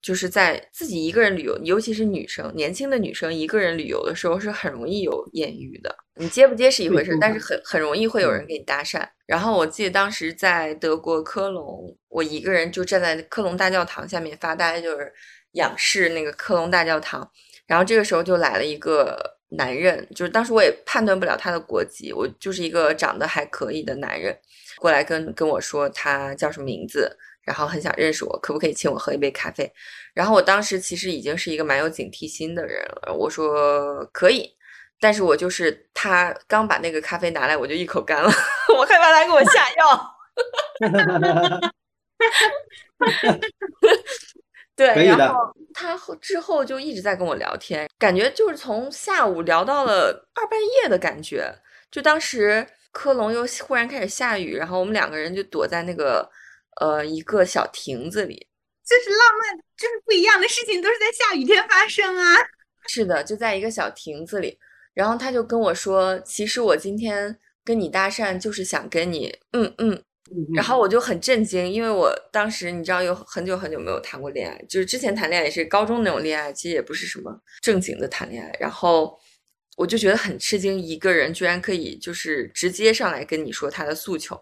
[0.00, 5.94] 就是在自己一个人旅游，尤其是女生，年轻的女生一个人旅游的时候是很容易有艳遇的。
[6.20, 9.06] 你接不接是一回事，但是很很容易会有人给你搭讪。
[9.24, 15.12] 然后我记得当时在德国科隆，我一个人就站在科隆大教堂下面发呆，就是
[15.52, 17.30] 仰视那个科隆大教堂。
[17.66, 24.34] 然后这个时候就来了一个男人，就是当时我也判断不了他的国籍，我就是一个长得还可以的男人，
[24.78, 29.70] 过来跟跟我说他叫什么名字，然后很想认识我，可不可以请我喝一杯咖啡？
[30.14, 34.56] 然后我当时其实已经是一个蛮有警惕心的人了，我说可以，
[34.98, 38.30] 但是我就是他刚把那个咖啡拿来，我就一口干了，
[38.78, 40.16] 我害怕他给我下药。
[44.78, 45.40] 对，然后
[45.74, 51.52] 他后之后就一直在跟我聊天，感觉就是从下午聊到了二半夜的感觉。
[51.90, 56.30] 就当时科隆又忽然开始下雨，然后我们两个人就躲在那个
[56.80, 58.46] 呃一个小亭子里。
[58.86, 62.36] 就是浪漫，就是不一样的事情都是在下雨天发生啊。
[62.88, 64.58] 是的，就在一个小亭子里，
[64.94, 70.02] 然后他就跟我说，其实我今天跟你搭讪就是想跟你，嗯嗯，
[70.54, 77.30] 然后我就很震惊，因为我当时你知道有很久很久没有谈过恋爱，就是之前谈恋爱也是高中那种恋爱，其实也不是什么
[77.62, 79.18] 正经的谈恋爱，然后
[79.76, 84.38] 我就觉得很吃惊，一个人居然可以就是直接上来跟你说他的诉求，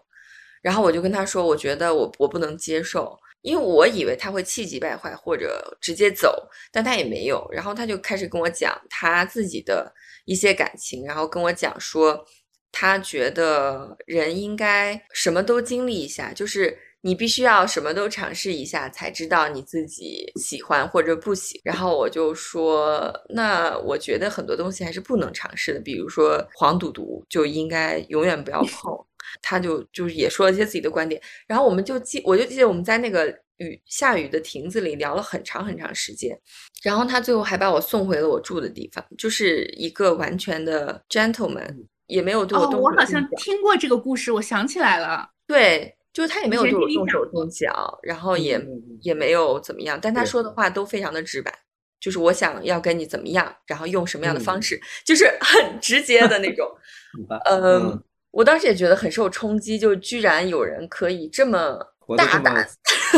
[0.61, 3.17] 然后我就跟他说，我觉得我我不能接受。
[3.43, 7.47] 因为我以为他会气急败坏或者直接走，但他也没有。
[7.51, 9.89] 然后他就开始跟我讲他自己的
[10.25, 12.25] 一些感情，然后跟我讲说，
[12.71, 21.59] 他觉得人应该什么都经历一下，就是你必须要什么都尝试一下，才知道你自己喜欢或者不喜。
[21.63, 28.91] 然后我就说，那我觉得很多东西还是不能尝试的，比如说黄赌毒就应该永远不要碰。
[29.41, 36.39] 他就就是也说了一些自己的观点，然后我们就记，我就记得我们在那个雨下雨的亭子里聊了很长很长时间，
[36.81, 41.75] 然后他最后还把我送回了我住的地方，就是一个完全的 gentleman，
[42.07, 45.29] 也没有对我哦，动我好像听过这个故事，我想起来了。
[45.45, 48.59] 对，就是他也没有对我动手动脚，然后也
[49.01, 51.53] 也没有怎么样，但他说的话都非常的直白。
[51.99, 56.69] 就是我想要跟你怎么样，然后用什么样的方嗯式，就是很直接的那种。
[57.49, 61.79] 嗯，我当时也觉得很受冲击，就居然有人可以这么
[62.15, 62.69] 大胆，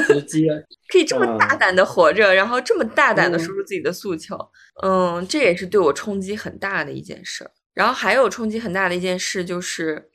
[0.08, 0.48] 直接
[0.88, 4.38] 可以这么大胆的活着，然后这么大胆的说出自己的诉求。
[4.82, 7.52] 嗯，这也是对我冲击很大的一件事儿。
[7.80, 10.12] 然后还有冲击很大的一件事，就是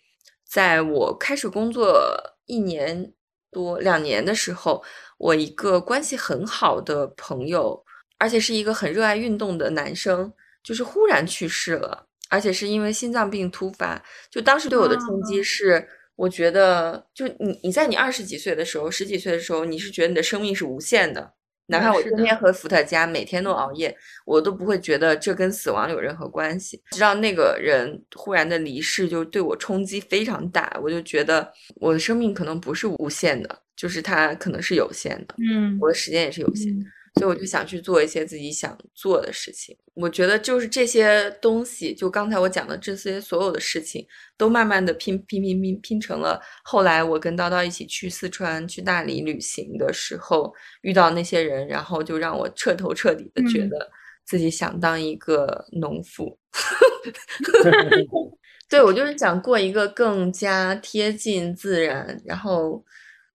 [0.46, 1.98] 在我开始工作
[2.44, 3.14] 一年
[3.50, 4.84] 多、两年的时候，
[5.16, 7.82] 我一个关系很好的朋友，
[8.18, 10.30] 而且是一个很热爱运动的男生，
[10.62, 12.06] 就是忽然去世了。
[12.28, 21.32] 而且是因为心脏病突发，就当时对我的冲击是，我觉得就你你在你二十几岁的时候，十几岁的时候，你是觉得你的生命是无限的，
[21.66, 23.96] 哪怕我天天和伏特加，每天都熬夜，
[24.26, 26.82] 我都不会觉得这跟死亡有任何关系。
[26.90, 36.72] 直到那个人忽然的离世，就对我冲击非常大，我就觉得我的生命可能不是无限的，就是它可能是有限的，嗯，我的时间也是有限。
[37.14, 39.76] 所以我就想去做一些自己想做的事情。
[39.94, 44.04] 我觉得就是这些东西，就刚才我讲的这些所有的事情，
[44.36, 50.52] 都慢慢的拼拼拼拼拼成了后来我跟叨叨一起去四川、去大理旅行的时候
[50.82, 53.88] 遇到那些人，然后就让我彻头彻底的觉得
[54.24, 56.36] 自己想当一个农妇。
[58.68, 62.84] 对我就是想过一个更加贴近自然，然后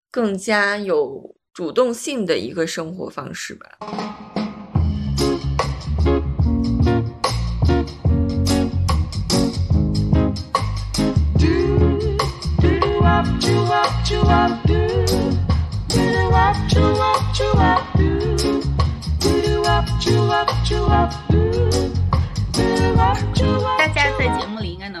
[0.09, 1.37] 更加有。
[1.57, 3.67] 主动性的一个生活方式吧。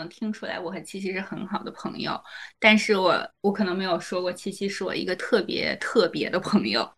[0.07, 2.19] 能听出来，我和七七是很好的朋友，
[2.59, 6.89] 但是我我可能没有说过，七七是我一个特别特别的朋友，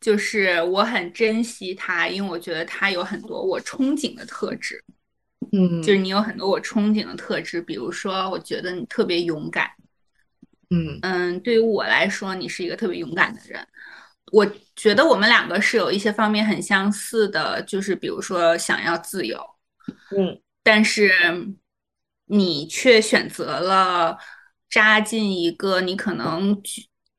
[0.00, 4.82] 就是我很珍惜他，因为我觉得他有很多我憧憬的特质，
[5.52, 9.70] 嗯，就是你有很多我憧憬的特质，比如说我觉得你特别勇敢，
[10.70, 10.98] 嗯。
[11.02, 13.66] 嗯，对于我来说，你是一个特别勇敢的人，
[14.32, 19.38] 我觉得我们两个是有一些方面很相似的，就是比如说想要自由。
[20.16, 21.12] 嗯，但是
[22.26, 24.16] 你却选择了
[24.70, 26.60] 扎进一个你可能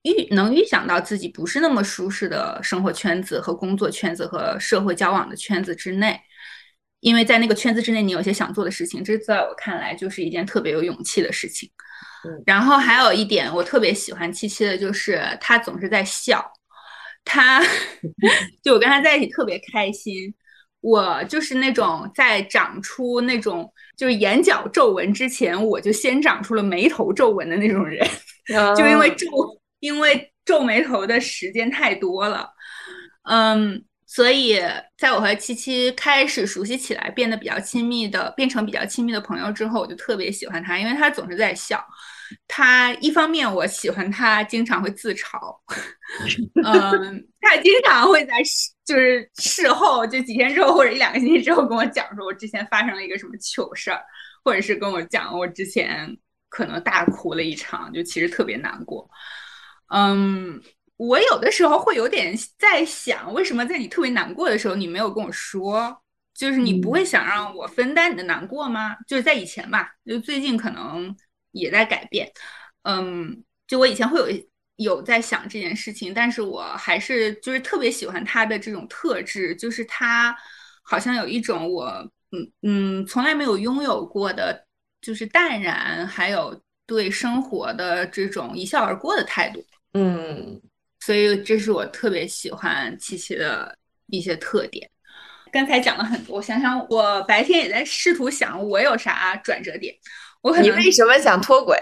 [0.01, 6.19] 预能预想到自己不是那么舒适的生活圈子和工作圈子和社会交往的圈子之内，
[6.99, 11.69] 因为在那个圈子之内，你有些想做的事情，这在我看来就是一件特别有勇气的事情。
[12.45, 16.43] 然后还有一点，我特别喜欢七七的，就是他总是在笑，
[17.23, 17.63] 他
[18.63, 20.33] 就我跟他在一起特别开心。
[20.85, 23.67] 我就是那种在长出那种
[23.97, 28.07] 就是眼角皱纹之前，我就先长出了眉头皱纹的那种人，
[28.77, 29.25] 就因为皱，
[29.79, 32.47] 因为皱眉头的时间太多了，
[33.23, 34.61] 嗯，所以
[34.95, 41.83] 在我和七七开始熟悉起来，变得比较亲密的，变成比较亲密的朋友之后，我就特别喜欢他，因为他总是在笑。
[42.47, 45.39] 他一方面我喜欢他，经常会自嘲，
[46.63, 54.01] 嗯，他经常会在事就是事后就几天之后或者一两个星期之后跟我讲说，我之前发生了一个什么糗事儿，
[54.43, 56.17] 或者是跟我讲我之前
[56.49, 59.09] 可能大哭了一场，就其实特别难过。
[59.89, 60.61] 嗯，
[60.97, 66.01] 我有的时候会有点在想，为什么在你特别难过的时候，你没有跟我说？
[66.33, 68.95] 就是你不会想让我分担你的难过吗？
[69.07, 71.15] 就是在以前吧，就最近可能。
[71.57, 72.29] 也在改变，
[72.81, 74.27] 嗯，就我以前会有
[74.77, 80.35] 有在想这件事情，但是我还是就是特别喜欢他的这种特质，就是他
[80.83, 81.85] 好像有一种我
[82.31, 84.65] 嗯嗯从来没有拥有过的，
[85.01, 90.61] 就是淡然，还有对生活的这种一笑而过的态度，嗯，
[90.99, 94.89] 所以这是我特别喜欢琪琪的一些特点。
[95.51, 99.95] 刚才讲了很多，我想想，我白天也在试图想我有啥转折点。
[100.41, 101.77] 我你为什么想脱轨？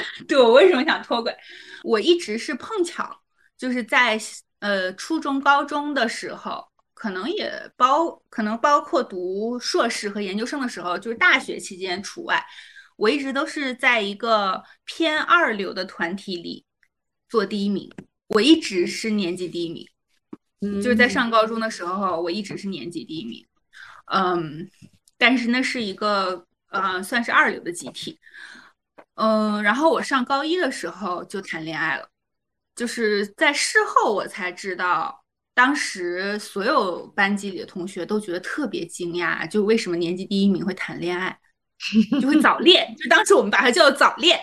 [0.26, 1.34] 对我为什么想脱轨？
[1.82, 3.20] 我一直是碰巧，
[3.58, 4.18] 就是在
[4.60, 6.64] 呃初中、高中的时候，
[6.94, 12.44] 可能也包，可能包括读硕士和研究生的时候，就是大学期间除外。
[12.96, 16.64] 我一直都是在一个偏二流的团体里
[17.28, 17.90] 做第一名，
[18.28, 19.86] 我一直是年级第一名。
[20.60, 23.44] 嗯，就是在上高中的时候，我一直是年级第一名。
[24.12, 24.70] 嗯，
[25.18, 26.46] 但是那是一个。
[26.72, 28.18] 呃，算是二流的集体，
[29.14, 32.08] 嗯，然后我上高一的时候就谈恋爱了，
[32.74, 35.22] 就是在事后我才知道，
[35.54, 41.38] 当时所有班级里的同学都觉得特别惊讶，就为什么年级第一名会谈恋爱，
[42.20, 44.40] 就会早恋，就当时我们把它叫早恋，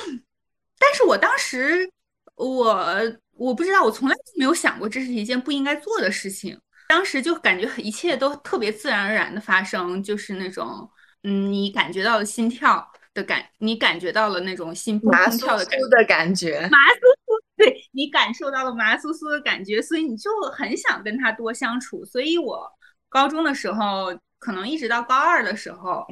[0.78, 1.90] 但是我当时
[2.36, 2.86] 我
[3.32, 10.90] 我不知道，我从来就没有想过这是一件不应该做的事情，当时就感觉一切都特别自然而然的发生，就是那种。
[11.26, 15.88] 嗯，你感觉到的心跳的感，你感觉到了那种心砰砰麻跳的感觉酥。
[15.88, 16.60] 的感觉。
[16.70, 22.04] 麻酥酥，对你感受到了麻酥酥的感觉，所以你就很想跟他多相处。
[22.04, 22.68] 所以我
[23.08, 26.04] 高中的时候，可能一直到高二的时候，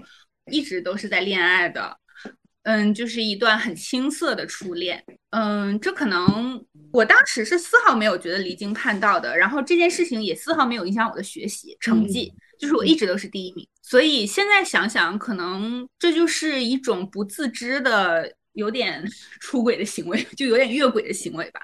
[0.51, 1.99] 一直都是在恋爱的。
[2.65, 5.05] 嗯，就是一段很青涩的初恋。
[5.31, 12.33] 嗯，这可能我当时是丝毫没有觉得离经叛道的，然后这件事情也丝毫没有影响我的学习成绩，
[12.63, 13.67] 就是我一直都是第一名。
[13.83, 19.05] 所以现在想想，可能这就是一种不自知的、有点
[19.41, 21.61] 出轨的行为，就有点越轨的行为吧。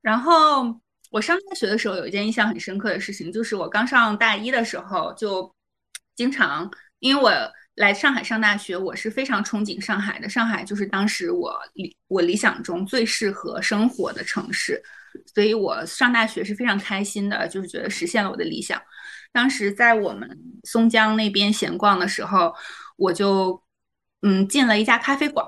[0.00, 5.52] 然后我上大学的时候有一件印象很深刻的事情，就是我刚上大一的时候，就
[6.14, 7.32] 经常因为我
[7.74, 10.28] 来上海上大学，我是非常憧憬上海的。
[10.28, 14.80] 上海就是当时我理我理想中最适合生活的城市，
[15.34, 18.80] 所以我上大学是非常开心的，就是觉得实现了我的理想。
[19.34, 22.54] 当时在我们松江那边闲逛的时候，
[22.96, 23.60] 我就
[24.22, 25.44] 嗯进了一家咖啡馆，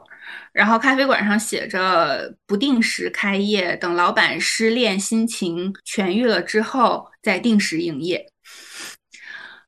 [0.53, 8.26] 然后咖啡馆上写着不定时开业，等老板失恋心情痊愈了之后再定时营业。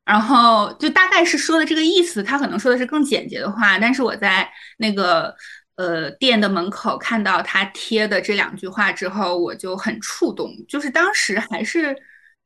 [0.05, 5.35] 然后就大概是说的这个意思，他可能说的是更简洁的话，但是我在那个
[5.77, 11.95] 呃店的门口看到他贴的这两句话之后，我就很触动，就是当时还是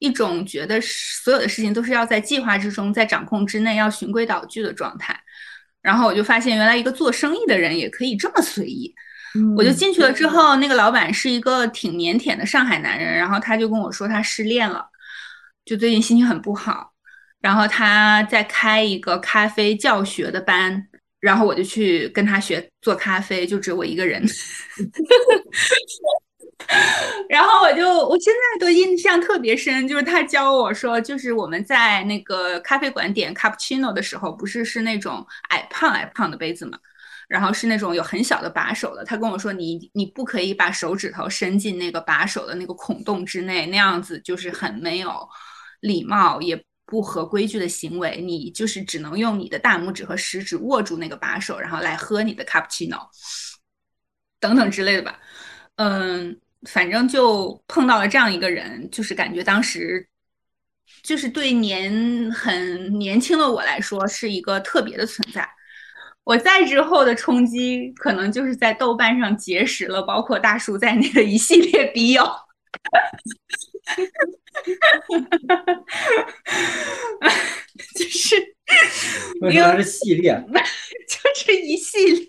[0.02, 5.16] 一种觉得所有的事情都是要在计划之中，在掌控之内，要循规蹈矩的状态。
[5.80, 8.92] 然后我就发现，原来一个做生意的人也可以这么随意。
[9.56, 14.84] 我就进去了之后，那个老板是一个挺腼腆的上海男人，然后他就跟我说他失恋了，
[15.64, 16.92] 就最近心情很不好。
[17.40, 20.88] 然后他在开一个咖啡教学的班，
[21.20, 24.22] 然后我就去跟他学做咖啡，就只有我一个人。
[27.28, 36.78] 然后我就我现在都印象特别深，就是他教我说，就是我们在那个咖啡馆点 cappuccino 的时候，不是是那种矮胖矮胖的杯子嘛，
[37.28, 39.04] 然后是那种有很小的把手的。
[39.04, 45.28] 他跟我说，你你不可以把手指头伸进那个把手的那个孔洞之内，那样子就是很没有
[45.80, 46.64] 礼貌，也。
[46.84, 52.98] 不合规矩的行为，你就是只能用你的大拇指和食指握住那个把手，然后来喝你的 cappuccino，
[54.38, 55.18] 等等之类的吧。
[55.76, 56.38] 嗯，
[56.68, 60.08] 反正就碰到了这样一个人，就是感觉当时
[61.02, 65.48] 就是对年很年轻的我来说是一个特别的存在。
[66.24, 72.24] 我在之后的冲击，可能就是在豆瓣上结识了包括大叔在内的一系列笔友。
[77.96, 78.36] 就是
[79.40, 80.32] 为啥是系列？
[81.08, 82.28] 就是一系列。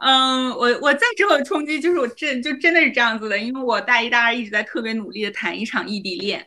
[0.00, 6.46] 嗯，我我在之后的冲击就是我真就真的是这样子的，因为我大一大二一直在特别努力的谈一场异地恋，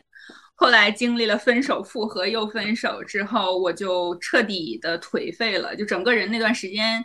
[0.54, 7.04] 后来经历了分手、复合又分手之后，我就彻底的颓废了，就整个人那段时间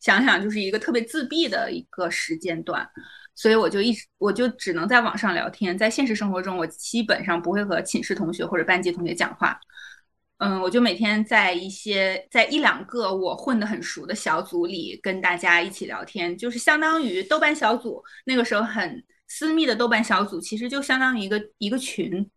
[0.00, 2.88] 想想就是一个特别自闭的一个时间段。
[3.34, 9.58] 所以我就一直，我就只能在网上聊天，在现实生活中，我基本上不会和寝室同学或者班级同学讲话。
[10.38, 18.02] 嗯，我就每天在一些，在一两个我混得很熟的小组里跟大家一起聊天，就是相当于豆瓣小组。
[18.24, 22.28] 那个时候很私密的豆瓣小组，其实就相当于一个一个群。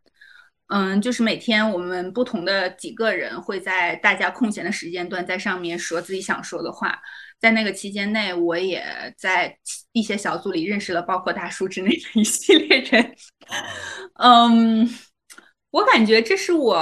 [0.74, 7.00] 嗯，就是每天我们不同的几个人会在大家空闲的时间段在上面说自己想说的话。
[7.40, 8.84] 在那个期间内，我也
[9.18, 9.58] 在
[9.92, 13.16] 一些小组里认识了包括大叔之内的一系列人。
[14.16, 14.90] 嗯，
[15.72, 16.82] 我感觉这是我，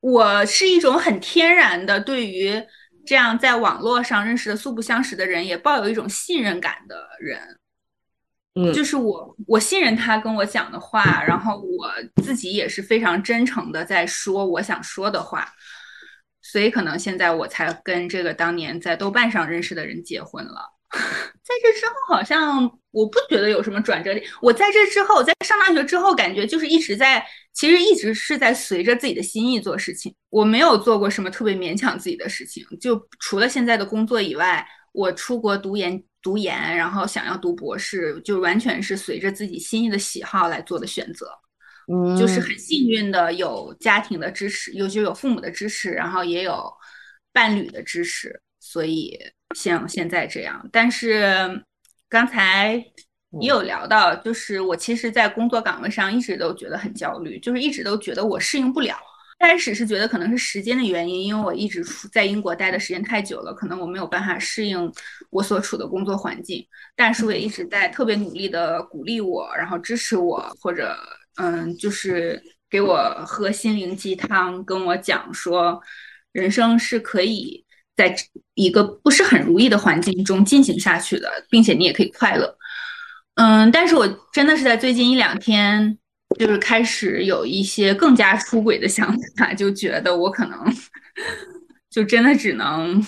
[0.00, 2.62] 我是一种很天然的对于
[3.06, 7.58] 这样在网络上认识的素不相识的人也抱有一种信任感的人。
[8.54, 11.90] 嗯，就是我，我信任他跟我讲的话，然后我
[12.22, 15.48] 自己也是非常真诚的在说我想说的话。
[16.42, 20.72] 所以可能现在我才跟这个当年在豆瓣上认识的人结婚了。
[20.90, 24.24] 在这之后，好像我不觉得有什么转折点。
[24.40, 30.14] 我在这之后，在上大学之后，感觉就是一直在，其实一直是在随着自己的心意做事情。
[30.28, 41.30] 我没有做过什么特别勉强自己的事情，就除了现在的工作以外，我出国读研、读研，然后想要读博士，就完全是随着自己心意的喜好来做的选择。
[41.92, 46.72] 嗯就是很幸运的有家庭的支持，有就有父母的支持，然后也有
[47.32, 49.18] 伴侣的支持，所以
[49.56, 50.68] 像现在这样。
[50.70, 51.64] 但是
[52.10, 52.74] 刚才
[53.40, 58.94] 也有聊到，就是我其实，在工作岗位上一直都觉得很焦虑，就是一直都觉得我适应不了。
[59.38, 64.92] 开始是觉得可能是时间的原因，因为我一直处在英国待的时间太久了，可能我没有办法适应
[65.30, 66.66] 我所处的工作环境。
[66.94, 70.94] 但是我也一直在特别努力的鼓励我，然后支持我，或者。
[71.36, 72.96] 嗯，就是给我
[73.26, 75.80] 喝心灵鸡汤，跟我讲说，
[76.32, 77.64] 人生是可以
[78.00, 78.16] 在
[78.54, 82.56] 一个不是很如意的环境中进行下去的，并且你也可以快乐。
[83.34, 85.98] 嗯，但是我真的是在最近一两天，
[86.38, 90.58] 就是开始有一些更加出轨的想法，就觉得我可能
[91.90, 93.04] 就真的只能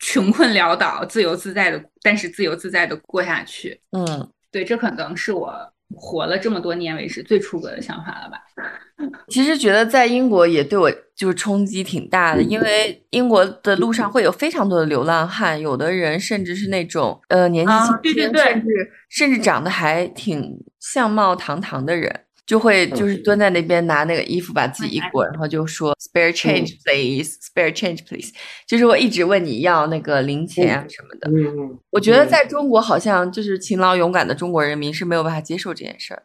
[0.00, 3.80] 穷困潦倒、自由自在的，但是自由自在的过下去。
[3.92, 8.42] 嗯，对，这可能是我活了这么多年为止最出格的想法了吧。
[9.28, 18.68] 其实觉得在英国也对我就是冲击挺大的，因为英国的路上会有非常多的流浪汉，有的人甚至是那种呃年纪轻轻，对对对甚至
[19.10, 28.32] 甚至长得还挺相貌堂堂的人，就会就是蹲在那边拿那个衣服把自己一裹，然后就说 spare change please，spare change please，
[28.66, 31.28] 就是我一直问你要那个零钱啊什么的。
[31.30, 36.22] 嗯，我觉得在中国好像就是勤劳勇敢的中国人民是没有办法接受这件事儿。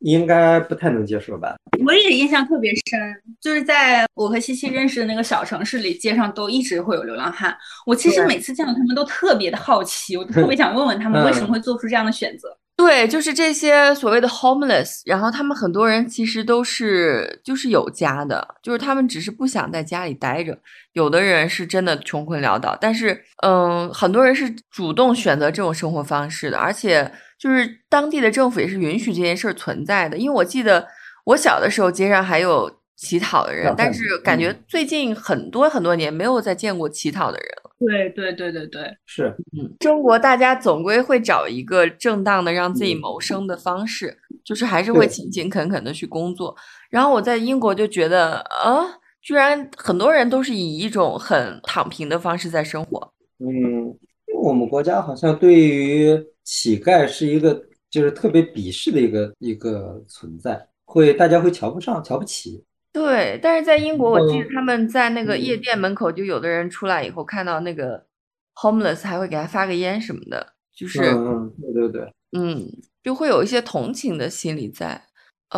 [0.00, 1.54] 应该不太能接受吧？
[1.86, 3.00] 我也印象特别深，
[3.40, 7.56] 就是在我和西西认识的那个小城市里，街上都一直会有流浪汉。
[7.86, 12.54] 我其实每次见到他们都特别的好奇，我特别想问问他们为什么会做出这样的选择。
[12.74, 20.58] 对，就是这些所谓的 homeless，然后他们很多人其实都是就是有家的，就是他们只是不想在家里待着。
[20.94, 30.16] 有的人是真的穷困潦倒，但是嗯，很多人是主动选择这种生活方式的，而且就是当地的政府也是允许这件事儿存在的。
[30.16, 30.86] 因为我记得
[31.24, 37.61] 我小的时候街上还有乞讨的人啊，但是感觉最近很多很多年没有再见过乞讨的人了。
[37.86, 46.56] 对对对对对，是，嗯中国大家总归会找一个正当的让自己谋生的方式，就是还是会勤勤恳恳的去工作。
[46.90, 48.84] 然后我在英国就觉得，啊，
[49.20, 53.12] 居然很多人都是以一种很躺平的方式在生活。
[53.38, 53.48] 嗯，
[54.26, 62.62] 因为我们国家好像对于乞丐是一个就是特别鄙视的一个一个存在，会大家会瞧不上、瞧不起。
[62.92, 68.04] 对，但是在英国，我记得嗯他们在那个夜嗯店门口，就有的人出来以后看到那个
[68.54, 72.68] homeless，还会给他发个烟什么的，就是嗯嗯，对对对，嗯，
[73.02, 75.02] 就会有一些同情的心理在。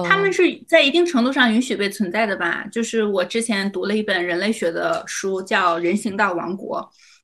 [0.09, 2.67] 他们嗯是在一定程度上允许被存在的吧？
[2.73, 6.81] 就是我之前读了一本人类学的书，叫《人行道王国》，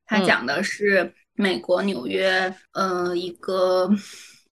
[0.07, 3.91] 它嗯讲的是美国纽约，呃，一个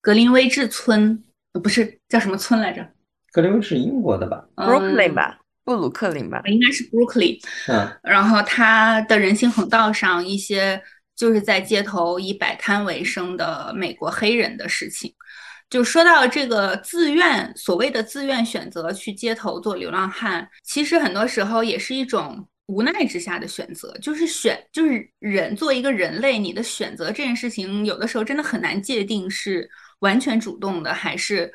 [0.00, 2.84] 格林威治村，呃不是叫什么村来着？
[3.30, 5.37] 格林威治是英国的吧？Brooklyn 嗯吧，
[5.68, 6.40] 布鲁克林吧。
[6.46, 7.38] 应该是 Brooklyn。
[7.66, 10.82] 嗯然后他的人行横道上一些
[11.14, 15.14] 就是在街头以摆摊为生的美国黑人的事情。
[15.68, 31.52] 就说到这个自愿，所谓的自愿选择去街头做流浪汉，其实很多时候也是一种无奈之下的选择，就是选，就是人作为一个人类，你的选择这件事情，有的时候真的很难界定是完全主动的，还是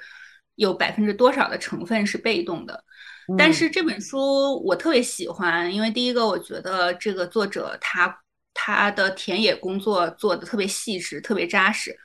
[0.58, 2.84] 有百分之多少的成分是被动的。
[3.38, 8.14] 但嗯是这本书我特别喜欢，因为第一个，我觉得这个作者他
[8.54, 11.98] 他的田野工作做的特别细致，特别扎实，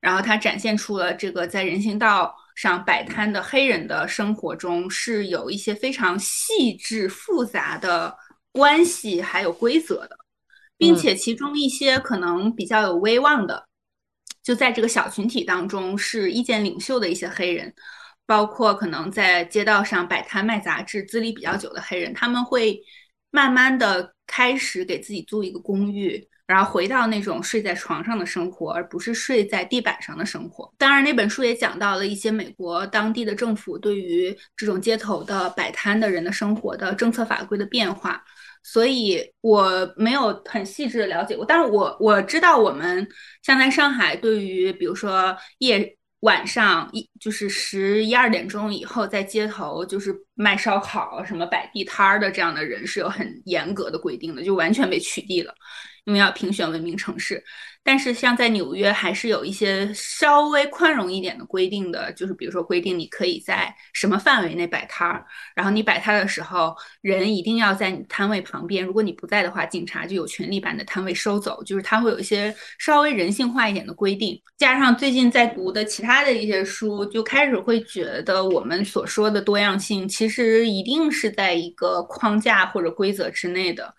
[0.00, 8.16] 然后他展现出了这个在人行道上摆摊的黑人的生活中是有一些非常细致复杂的
[8.52, 10.16] 关系还有规则的，
[10.76, 10.96] 并嗯。
[10.96, 13.66] 且其中一些可能比较有威望的，
[14.42, 17.72] 就在这个小群体当中是意见领袖的一些黑人。
[18.26, 22.80] 包括可能在街道上摆摊卖杂志、资历比较久的黑人，他们会
[23.30, 30.72] 慢慢的开始给自己租一个公寓，然后回到那种睡在床上的生活，而不是睡在地板上的生活。
[30.78, 38.22] 当然，那本书也讲到了一些美国当地的政府对于这种街头的摆摊的人的生活的政策法规的变化。
[38.62, 43.06] 所以我没有很细致的了解过，但是我我知道我们
[43.42, 45.96] 像在上海，对于比如说夜。
[46.22, 55.52] 晚上一就是十一二点钟以后，在街头就是卖烧烤、什么摆地摊儿的这样的人是有很严格的规定的，就完全被取缔了，
[56.04, 57.42] 因为要评选文明城市。
[57.84, 65.26] 但是像在纽约，还是有一些稍微宽容一点的规定的，就是比如说规定你可以在什么范围内摆摊儿，
[65.56, 71.60] 然后你摆摊的时候，人一定要在你摊位旁边，如果你不在的话，警察就有权利把你的摊位收走。
[71.64, 83.92] 就是它会有一些稍微人性化一点的规定，加上最近在读的其他的一些书，就开始会觉得我们所说的多样性，其实一定是在一个框架或者规则之内的，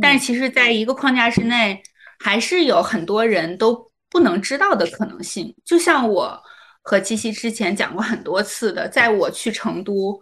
[0.00, 1.82] 但是其实在一个框架之内。
[2.18, 6.42] 还是有很多人都不能知道的可能性，就像我
[6.80, 10.18] 和七七之前讲过很多次的，在我去成都，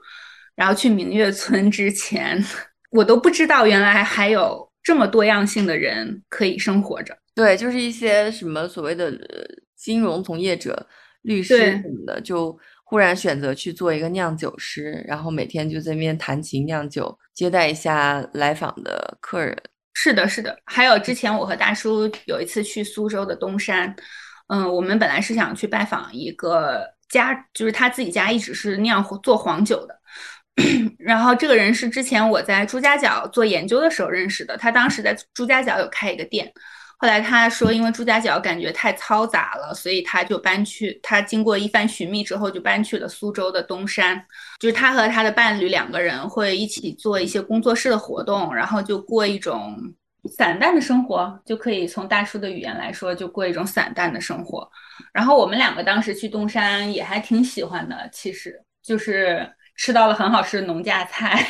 [0.57, 2.45] 然后去明月村之前，
[2.91, 7.17] 我都不知道原来还有这么多样性的人可以生活着。
[7.33, 9.47] 对，就是一些什么所谓的呃
[9.77, 10.85] 金融从业者、
[11.23, 12.59] 律师什么的，就
[12.95, 19.53] 忽然选择去做一个酿酒师，然后每天就在那边弹琴酿酒，接待一下来访的客人。
[19.95, 20.57] 是的，是的。
[20.65, 23.93] 还有之前我和大叔有一次去苏州的东山，
[24.47, 30.01] 嗯，我们本来是想去拜访一个家，就是他自己家一直是酿做黄酒的。
[30.97, 36.49] 然后这个人是之前我在朱家角做研究的时候认识的，他当时在朱家角有开一个店。
[37.05, 40.99] 后来他说，因为朱家角感觉太嘈杂了，所以他就搬去。
[41.03, 44.25] 他经过一番寻觅之后，就搬去了苏州的东山。
[44.59, 49.77] 就是他和他的伴侣两个人会一起做一些工作室的活动，然后就过一种
[50.39, 54.67] 散淡的生活，就可以从大叔的语言来说，就过一种散淡的生活。
[55.13, 59.47] 然后我们两个当时去东山也还挺喜欢的，其实就是
[59.77, 61.47] 吃到了很好吃的农家菜。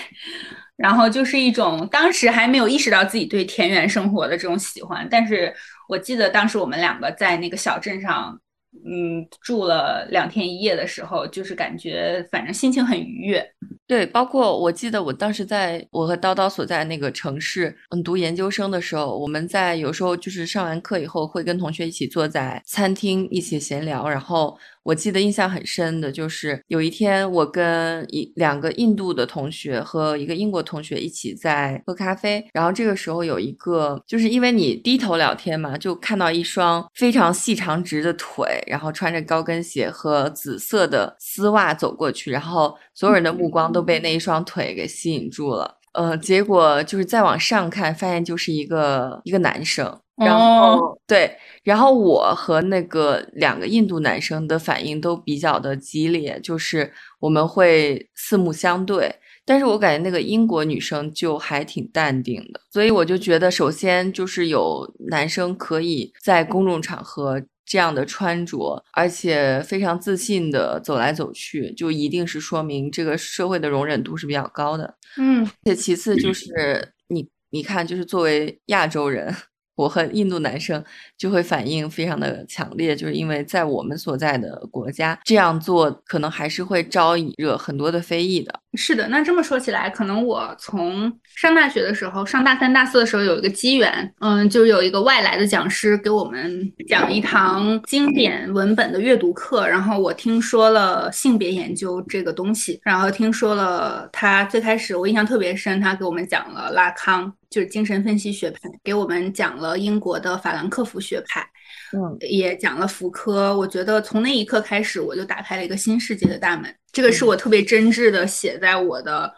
[0.76, 5.54] 然后就是一种当时还没有意识到自己对田园生活的这种喜欢，但是
[5.88, 8.36] 我记得当时我们两个在那个小镇上，
[8.84, 13.48] 嗯，住了两天一夜的时候，就是感觉反正心情很愉悦。
[13.86, 24.58] 对，包括我记得我当时在我和叨叨所在那个城市，嗯，读研究生的时候，我们在有时候就是上完课以后会跟同学一起坐在餐厅一起闲聊，然后。
[24.84, 45.78] 我记得印象很深的就是有一天，我跟一两个印度的同学和一个英国同学一起在喝咖啡，然后这个时候有一个，就是因为你低头聊天嘛，就看到一双非常细长直的腿，然后穿着高跟鞋和紫色的丝袜走过去，然后所有人的目光都被那一双腿给吸引住了。
[45.94, 49.98] 呃，结果就是再往上看，发现就是一个一个男生。
[50.16, 59.12] 然后对，然后我和那个两个印度男生的反应都比较的激烈，就是我们会四目相对，
[59.44, 74.96] 但是我感觉那个英国女生就还挺淡定的，所以我就觉得，首先就是有男生可以在公众场合这样的穿着，而且非常自信的走来走去，就一定是说明这个社会的容忍度是比较高的。
[75.16, 79.34] 嗯，且其次就是你你看，就是作为亚洲人。
[79.76, 80.84] 我和印度男生
[81.16, 88.60] 就会反应非常的强烈，就是因为在我们所在的国家这样做，可能还是会招惹很多的非议的。
[88.76, 107.32] 是的，那这么说起来，可能我从上大学的时候，上大三、大四的时候有一个机缘，嗯，就有一个外来的讲师给我们讲一堂经典文本的阅读课，然后我听说了性别研究这个东西，然后听说了他最开始我印象特别深，他给我们讲了拉康。
[107.50, 111.46] 就是精神分析学派，给我们讲了英国的法兰克福学派，
[111.92, 113.56] 嗯，也讲了福柯。
[113.56, 116.74] 我觉得从那一刻开始，我就打开了一个新世界的大门。
[116.92, 119.32] 这个是我特别真挚的写在我的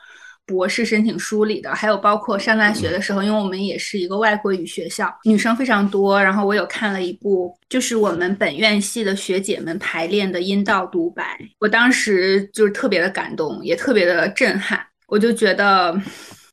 [0.45, 1.75] 博士申请书里的。
[1.75, 6.23] 还有包括上大学的时候，因为我们也是一个外国语学校，女生非常多。
[6.23, 14.81] 然后我有看了一部，就是我们本院系的学姐们排练的阴道独白，我当时就是特别的感动，也特别的震撼。
[15.09, 15.99] 我就觉得。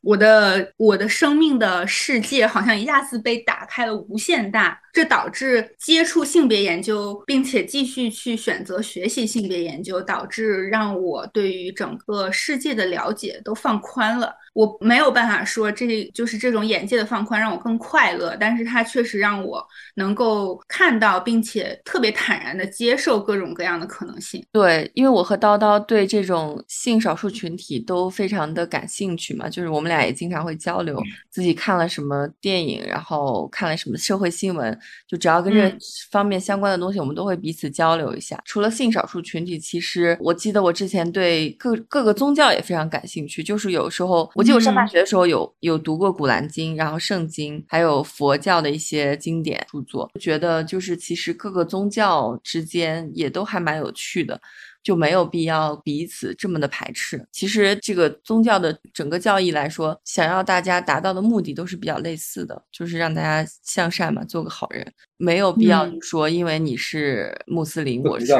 [0.04, 14.34] 我的我的生命的世界好像一下子被打开了无限大，这导致接触性别研究，并且继续去选择学习性别研究，导致让我对于整个世界的了解都放宽了。
[14.54, 19.60] 我没有办法说，这就是这种眼界的放宽让我更快乐，但是它确实让我
[19.96, 24.44] 能够看到，并且特别坦然的接受各种各样的可能性。
[24.52, 34.78] 对，因为我和叨叨对这种性少数群体都非常的感兴趣嘛，就是我们俩也经常会交流自己看了什么电影，然后看了什么社会新闻，
[35.08, 35.76] 就只要跟这
[36.12, 38.40] 方面相关的东西，我们都会彼此交流一下。
[38.44, 44.43] 除了性少数群体，其实我记得我之前对各各个宗教也非常感兴趣，就是有时候我。
[44.44, 54.40] 记得我上大学的时候有有读过《古兰经》，然后圣经，还有佛教的一些经典著作，觉得就是其实各个宗教之间也都还蛮有趣的，
[54.82, 57.26] 就没有必要彼此这么的排斥。
[57.32, 64.86] 其实这个宗教的整个教义来说，想要大家达到的目的都是比较类似的，就是让大家向善嘛，做个好人，
[65.16, 68.32] 没有必要说因为你是穆斯林，我是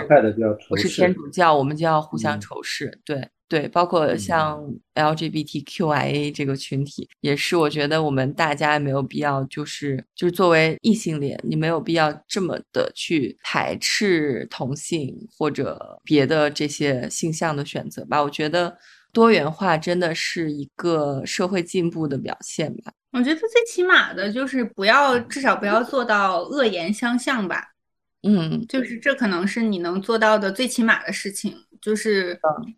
[0.69, 3.29] 我是天主教，我们就要互相仇视，对。
[3.47, 4.59] 对，包括像
[4.95, 18.21] LGBTQIA 这个群体，也是我觉得我们大家没有必要，就是就是作为异性恋，你没有必要这么的去排斥同性或者别的这些性向的选择吧。
[18.21, 18.77] 我觉得
[19.13, 22.93] 多元化真的是一个社会进步的表现吧。
[23.13, 27.63] 我觉得最起码的就是不要，至少不要做到恶言相向吧。
[28.23, 32.33] 嗯，就是这可能是你能做到的最起码的事情，就是。
[32.33, 32.75] 嗯，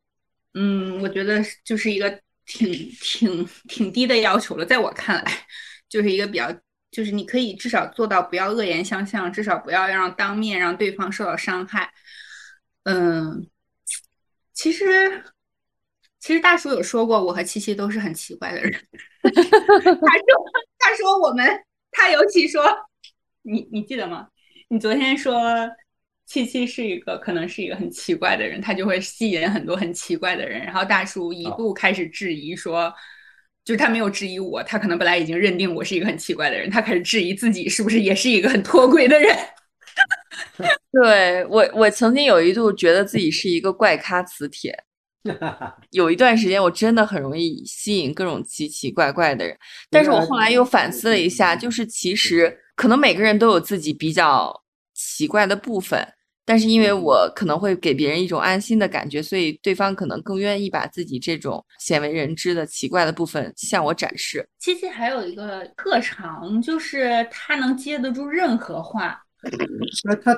[0.59, 2.67] 嗯我觉得就是一个挺
[3.03, 5.47] 挺挺低的要求了，在我看来，
[5.87, 6.51] 就是一个比较，
[6.91, 11.93] 就是你可以至少做到不要恶言相向，至少不要让当面让对方受到伤害。
[12.85, 13.47] 嗯，
[14.55, 15.23] 其实
[16.19, 18.73] 其实大叔有说过，我和七七都是很奇怪的人。
[19.23, 20.01] 他说
[20.79, 21.47] 他说我们，
[21.91, 22.65] 他尤其说，
[23.43, 24.29] 你你记得吗？
[24.69, 25.43] 你昨天说
[26.27, 30.61] 七七是一个可能是一个很奇怪的人，他就会吸引很多很奇怪的人。
[30.61, 32.93] 然后大叔一度开始质疑说，
[33.65, 39.37] 就是他没有质疑我，他可能本来已经认定我是一个很奇怪的人，他开始质疑自己是不是也是一个很脱轨的人。
[40.93, 44.77] 对我，我曾经有一度觉得自己是一个怪咖磁铁。
[45.91, 49.57] 有一段时间，我真的很容易吸引各种奇奇怪怪的人。
[49.91, 54.63] 但是我后来又反思了一下，就是其实可能每个人都有自己比较
[54.95, 56.07] 奇怪的部分，
[56.47, 64.49] 但是因为我可能会给别人一种安心的感觉，所以对方可能更愿意把自己这种鲜为人知的奇怪的部分向我展示。
[64.59, 69.21] 七七还有一个特长，就是他能接得住任何话。
[70.05, 70.33] 那他，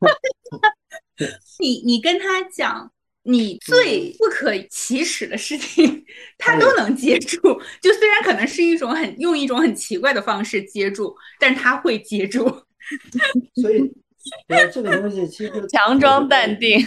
[1.60, 2.90] 你你跟他讲。
[3.28, 6.04] 你最不可启齿的事情，
[6.38, 7.36] 他都能接住。
[7.82, 12.44] 就虽然可能是一种很用一种很奇怪的方式接住，但是他会接住。
[13.60, 13.82] 所以，
[14.48, 16.78] 对这个东西其实 强装淡定。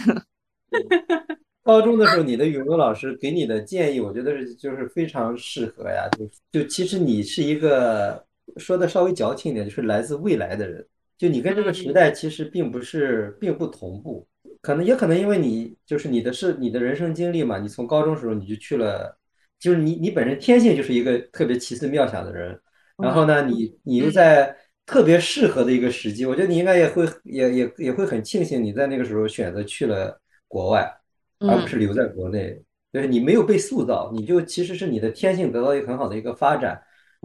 [1.62, 6.08] 高中的时候，你的语文老师给你的建议，我觉得是就是非常适合呀。
[6.18, 8.24] 就就其实你是一个
[8.56, 10.84] 说的稍微矫情一点，就是来自未来的人。
[11.18, 14.26] 就你跟这个时代其实并不是并不同步。
[14.62, 19.16] 可能也可能因为你就是你的是你的人生经历嘛，你从高中时候你就去了，
[19.58, 22.58] 就是你你本身天性就是一个特别奇思妙想的人，
[22.96, 24.56] 然后呢，你你又在
[24.90, 30.92] 特别适合的一个时机，我觉得你应该也会也也也会很庆幸你在那个时候选择去了国外，
[31.38, 32.60] 而不是留在国内，
[32.92, 36.82] 就是你没有被塑造，你就其实是你的天性得到一个很好的一个发展，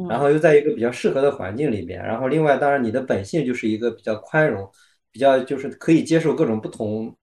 [0.07, 4.69] 然后又在一个比较适合的环境里面，然后另外当然你的本性就是一个比较宽容。
[5.11, 7.15] 比较就是可以接受各种不同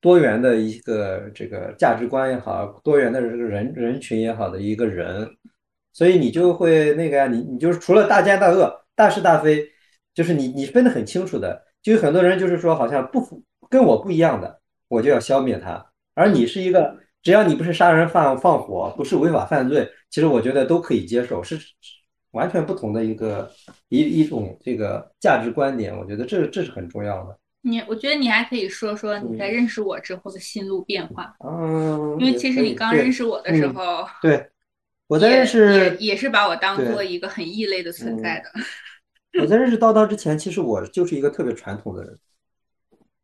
[0.00, 5.28] 多元的一个这个价值观也好，多元的这个人人群也好的一个人，
[5.92, 9.68] 所以你就会那个呀，你你就是除了大奸大恶、大是大非，
[10.14, 11.64] 就是你你分得很清楚的。
[11.82, 15.84] 就有很多人就是说，好像不符跟我不一样的，我就要消灭他。
[16.14, 21.42] 而你是一个，只要你不是杀人放放火，不是违法犯罪，其实我觉得都可以接受。
[21.42, 21.58] 是。
[22.32, 23.52] 完全不同的一个
[23.90, 27.38] 一一种这个价值观点，我觉得这这是很重要的。
[27.60, 31.36] 你我觉得你还可以说说你在认识我之后的心路变化。
[31.44, 34.48] 嗯，因为其实你刚认识我的时候，对，
[35.08, 38.50] 我在认识也也是把我当做一个很异类的存在的。
[39.40, 42.18] 我在认识叨叨之前，其实我就是一个特别传统的人，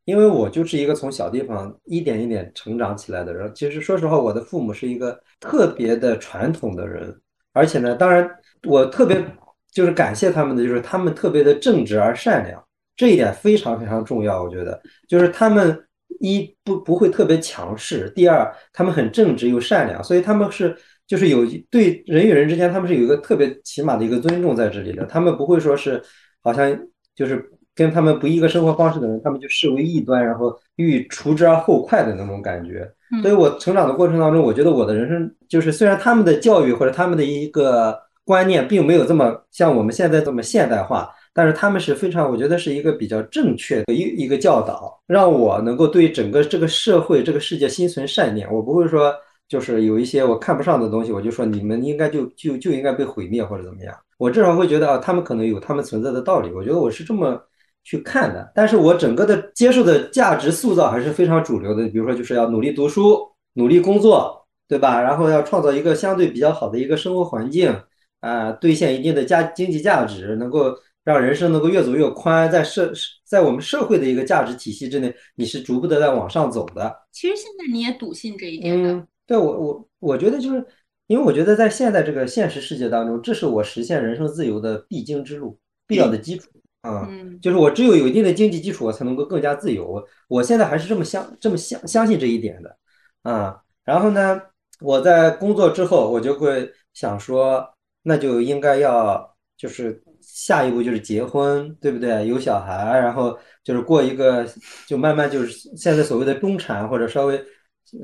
[0.05, 3.51] 因为我就是一个从小地方一点一点成长起来的人。
[3.55, 7.15] 其实说实话，我的父母是一个特别的传统的人，
[7.53, 8.29] 而且呢，当然。
[8.67, 9.25] 我特别
[9.71, 12.61] 就是感谢他们的，就是他们特别的正直而善良，
[12.97, 14.43] 这一点非常非常重要。
[14.43, 15.87] 我觉得，就是他们
[16.19, 20.77] 一不不会特别强势，第二他们很正直又善良，所以他们是
[21.09, 25.05] 就是有对人与人之间，他们是有一个特别起码的一个尊重在这里的。
[25.07, 26.01] 他们不会说是
[26.43, 26.79] 好像
[27.17, 27.45] 就是
[27.75, 32.89] 跟他们不一个生活方式的人，他们就视为异端，然后欲除之而后快的那种感觉。
[33.23, 37.99] 所以我成长的过程当中，我觉得我的人生就是虽然他们的教育或者他们的一个。
[38.29, 48.47] 观念并没有这么像我们现在这么现代化，但是他们是非常，我觉得是一个比较正确的一一个教导，让我能够对整个这个社会、这个世界心存善念。
[48.53, 49.15] 我不会说，
[49.49, 53.95] 就是有一些我看不上的东西，我就说你们应该就就就应该被毁灭或者怎么样。
[54.19, 56.51] 我至少会觉得啊，他们可能有他们存在的道理。
[56.53, 57.41] 我觉得我是这么
[57.85, 58.53] 去看的。
[58.55, 61.89] 但是我整个的接受的价值塑造还是非常主流的。
[61.89, 63.19] 比如说，就是要努力读书、
[63.55, 65.01] 努力工作，对吧？
[65.01, 67.75] 然后要创造一个相对比较好的一个生活环境。
[68.21, 70.75] 啊，兑现一定的价经济价值，能够
[71.05, 72.93] 让人生能够越走越宽，在社
[73.25, 76.93] 在我们社会的一个价值体系之内，你是逐步的在往上走的。
[77.13, 79.07] 其实现在你也笃信这一点的。
[79.29, 80.67] 对我我我觉得就是，
[81.07, 85.57] 因为我觉得在现在这个现实世界当中，这是我实现人生自由的必经之路，
[85.87, 86.49] 必要的基础
[86.81, 87.09] 啊。
[87.41, 90.05] 就是我只有有一定的经济基础，我才能够更加自由。
[90.27, 92.77] 我现在还是这么相这么相相信这一点的
[93.23, 93.61] 啊。
[93.85, 94.43] 然后呢，
[94.81, 97.65] 我在工作之后，我就会想说。
[98.03, 102.27] 那就应该要就是下一步就是结婚，对不对？
[102.27, 104.47] 有小孩，然后就是过一个
[104.87, 107.45] 就慢慢就是现在所谓的中产或者稍微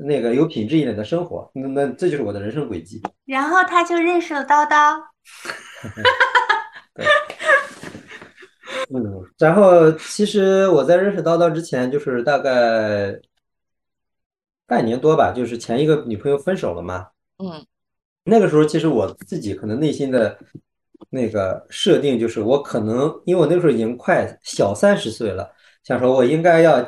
[0.05, 1.49] 那个有品质一点的生活。
[1.53, 3.01] 那那这就是我的人生轨迹。
[3.25, 4.99] 然后他就认识了叨叨。
[8.93, 13.19] 嗯，然后其实我在认识叨叨之前，就是大概
[14.67, 17.07] 半年多吧，就是前一个女朋友分手了嘛。
[17.37, 17.65] 嗯。
[18.23, 20.37] 那个时候，其实我自己可能内心的
[21.11, 25.51] 那个设定就是，我可能因为我那个时候已经快小三十岁了，
[25.83, 26.83] 想说我应该要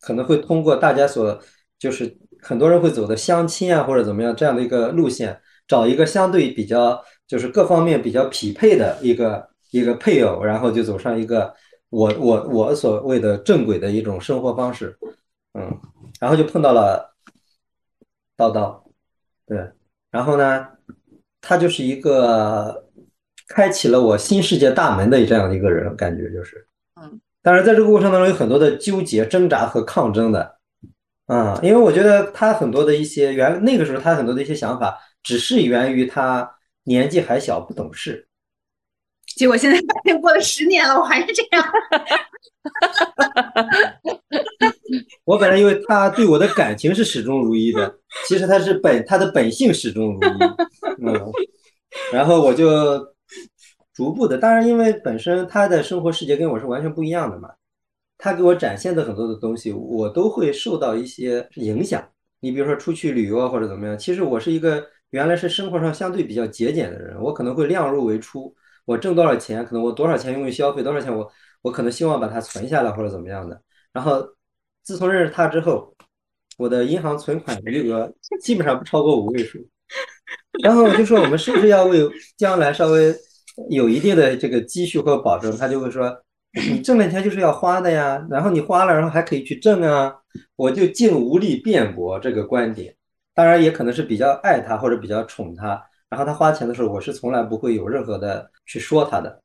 [0.00, 1.40] 可能会通过大家所
[1.78, 11.52] 就是很多人会走的相亲啊或者怎么样这样的一个路线，找一个相对比较就是各方面比较匹配的一个一个配偶，然后就走上一个
[11.90, 14.96] 我我我所谓的正轨的一种生活方式，
[15.54, 15.78] 嗯，
[16.20, 17.14] 然后就碰到了
[18.36, 18.80] 叨叨，
[19.46, 19.58] 对，
[20.10, 20.66] 然后呢，
[21.40, 22.86] 他就是一个
[23.48, 26.66] 开启了我新世界大门的这样一个人，感觉就是，
[27.00, 30.57] 嗯，当然在这个过程当中有很多的纠结、挣扎和抗争的。
[31.28, 36.50] 啊，因为我觉得他很多的一些原那个时候他很多的一些想法，只是源于他
[36.84, 38.26] 年纪还小不懂事。
[39.36, 41.64] 结果现在发现过了十年了，我还是这样。
[45.24, 47.94] 我本来以为他对我的感情是始终如一的，
[48.26, 50.26] 其实他是本他的本性始终如一。
[51.04, 51.14] 嗯，
[52.10, 53.06] 然后我就
[53.92, 57.50] 逐步的，当然因为本身他的生活世界跟我是完全不一样的嘛。
[58.18, 62.06] 他给我展现的很多的东西，我都会受到一些影响。
[62.40, 68.52] 你比如说出去旅游啊，或者怎么样，其实我是一个原来是生活上相对比较节俭的人，我可能会量入为出。
[68.84, 71.30] 我挣多少钱，可能我多少钱用于消费，多少钱我
[71.62, 73.60] 我可能希望把它存下来或者怎么样的。
[73.92, 74.24] 然后
[74.82, 75.94] 自从认识他之后，
[76.58, 78.12] 我的银行存款余额
[78.42, 79.58] 基本上不超过五位数。
[80.62, 82.00] 然后我就说，我们是不是要为
[82.36, 83.14] 将来稍微
[83.70, 85.56] 有一定的这个积蓄或保证？
[85.56, 86.20] 他就会说。
[86.52, 90.14] 你挣了钱就是要花的呀，然后你花了，然后还可以去挣啊，
[90.56, 92.94] 我就竟无力辩驳这个观点。
[93.34, 99.40] 当然也可能是比较爱他或者比较宠他，然后他花钱的时候，我是从来不会有任何的去说他的，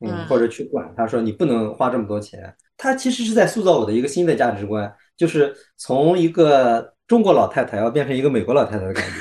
[0.00, 2.54] 嗯，或者去管他说你不能花这么多钱。
[2.76, 9.12] 他其实是在塑造我的一个新的价值观，就是从一个中国老太太要变成一个美国老太太的感觉。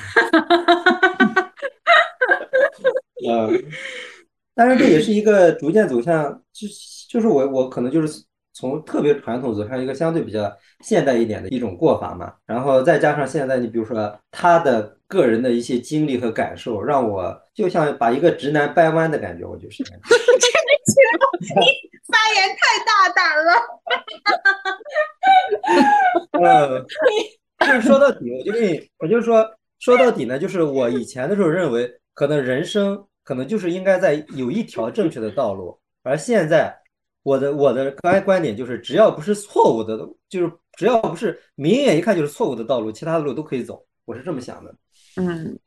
[3.28, 3.64] 嗯，
[4.56, 6.68] 当然这也是一个逐渐走向就。
[7.14, 10.52] 就是我，我可能就是从特别传统走向一个相对比较
[10.84, 19.84] 现代一点的一种过法嘛，然后再加上现在你比如说他的个人的一些经历和感受，让我就像把一个直男掰弯的感觉，我就是。
[21.40, 21.48] 你
[22.08, 23.54] 发言太大胆了。
[26.42, 26.84] 嗯，
[27.60, 29.48] 但是说到底，我就跟你，我就说
[29.78, 36.76] 说到底呢，就是我以前的时候认为，可能人生可能就是应该在有一条正确的道路，而现在。
[37.24, 39.98] 我的我的观观点就是，只要不是错误的，
[40.30, 43.86] 就是只要不是明眼一看就是错误的道路，其他的路都可以走。
[44.06, 44.76] 我是这么想的。
[45.16, 45.58] 嗯，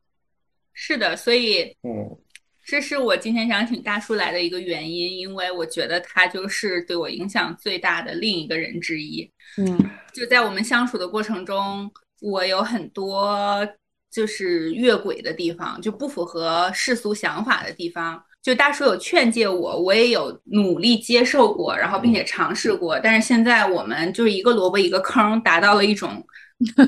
[0.74, 2.18] 是的，所以嗯，
[2.64, 9.28] 这是我今天想请大叔来的一个原因，因为我觉得他就是对我影响最大的另一个人之一。
[9.56, 9.78] 嗯，
[10.12, 11.90] 就在我们相处的过程中，
[12.20, 13.66] 我有很多
[14.10, 18.22] 就是越轨的地方，就不符合世俗想法的地方。
[18.46, 26.24] 就大叔有劝诫我，我也有努力接受过，然后并且尝试过，但是现在我们就是一个萝卜一个坑，达到了一种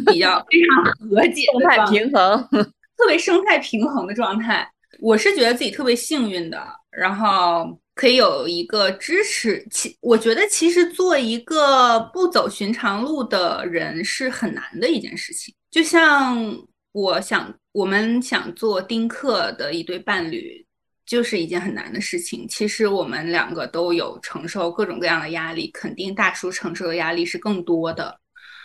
[0.06, 2.48] 比较 非常和解、生态平衡、
[2.96, 4.70] 特别生态平衡的状态。
[5.00, 9.66] 我是觉得自己特别幸运的，然后可以有一个支持。
[9.68, 15.52] 其我觉得其实做一个不走寻常路的人是很难的一件事情。
[15.72, 16.56] 就像
[16.92, 20.64] 我想，我们想做丁克的一对伴侣。
[21.08, 22.46] 就是一件很难的事情。
[22.46, 28.20] 其实我们两个都有承受各种各样的压力，肯定大叔承受的压力是更多的。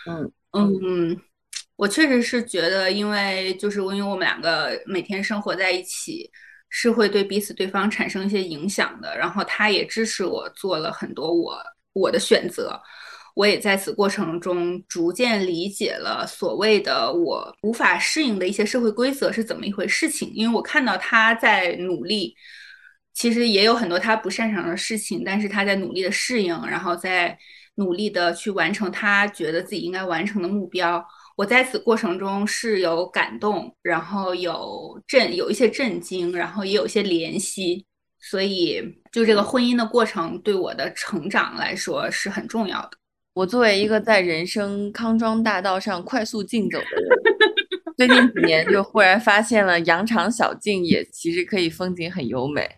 [0.05, 1.19] 嗯嗯，
[1.77, 6.29] 我确实是觉得，因为就是因为我们两个每天生活在一起，
[6.69, 9.17] 是会对彼此对方产生一些影响的。
[9.17, 11.57] 然后他也支持我做了很多我
[11.93, 12.79] 我的选择。
[13.35, 22.35] 我也在此过程中逐渐理解了所谓的我无法适应的一些社会规则是怎么一回事情，因为我看到他在努力，
[23.13, 27.37] 其实也有很多他不擅长的事情，但是他在努力的适应，然后在
[27.75, 31.03] 努力的去完成他觉得自己应该完成的目标。
[31.35, 37.83] 我在此过程中是有感动，然后有震，有一些震惊，然后也有一些怜惜，
[38.19, 38.79] 所以
[39.11, 42.91] 就这个婚姻的过程对我的成长来说是很重要的。
[43.33, 47.09] 我作为一个在人生康庄大道上快速竞走的人，
[47.97, 52.69] 最近几年就忽然发现了羊肠小径也其实可以风景很优美。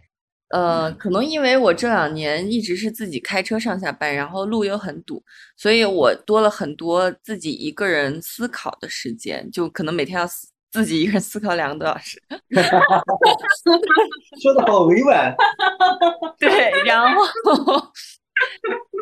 [0.49, 5.21] 呃，可能因为我这两年一直是自己开车上下班，然后路又很堵，
[5.57, 10.25] 所以我多了很多自己一个人思考的时间，就可能每天要
[10.71, 12.17] 自己一个人思考两个多小时。
[14.41, 15.35] 说的好委婉。
[16.39, 17.21] 对，然后。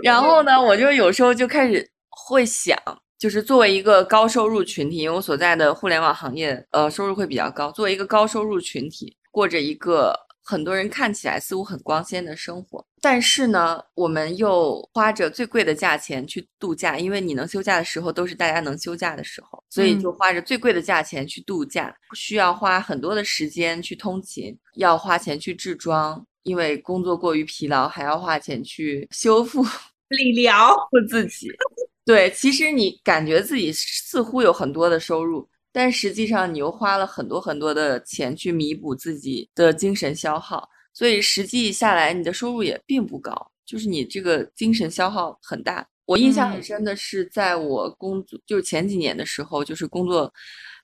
[0.04, 2.78] 然后呢，我就有时候就开始会想，
[3.18, 7.72] 就是作为一个高收入群体，因为我所在的互联网行业，呃，收入会比较高。
[7.72, 10.14] 作为一个高收入群体，过着一个
[10.44, 29.66] 很多人看起来似乎很光鲜的生活，但是呢，我们又花着最贵的价钱去度假，因为你能休假的时候都是大家能休假的时候，所以就花着最贵的价钱去度假，需要花很多的时间去通勤，要花钱去置装，因为工作过于疲劳，还要花钱去修复、
[30.10, 30.76] 理疗
[31.10, 31.48] 自己。
[32.06, 35.48] 对，其实你感觉自己似乎有很多的收入。
[35.72, 43.34] 但实际上，你又花了很多很多的钱去弥补自己的精神消耗，所以实际下来你的收入也并不高，
[43.66, 45.88] 就是你这个精神消耗很大。
[46.06, 50.32] 我印象很深的是，在我工作就是前几年的时候，就是工作。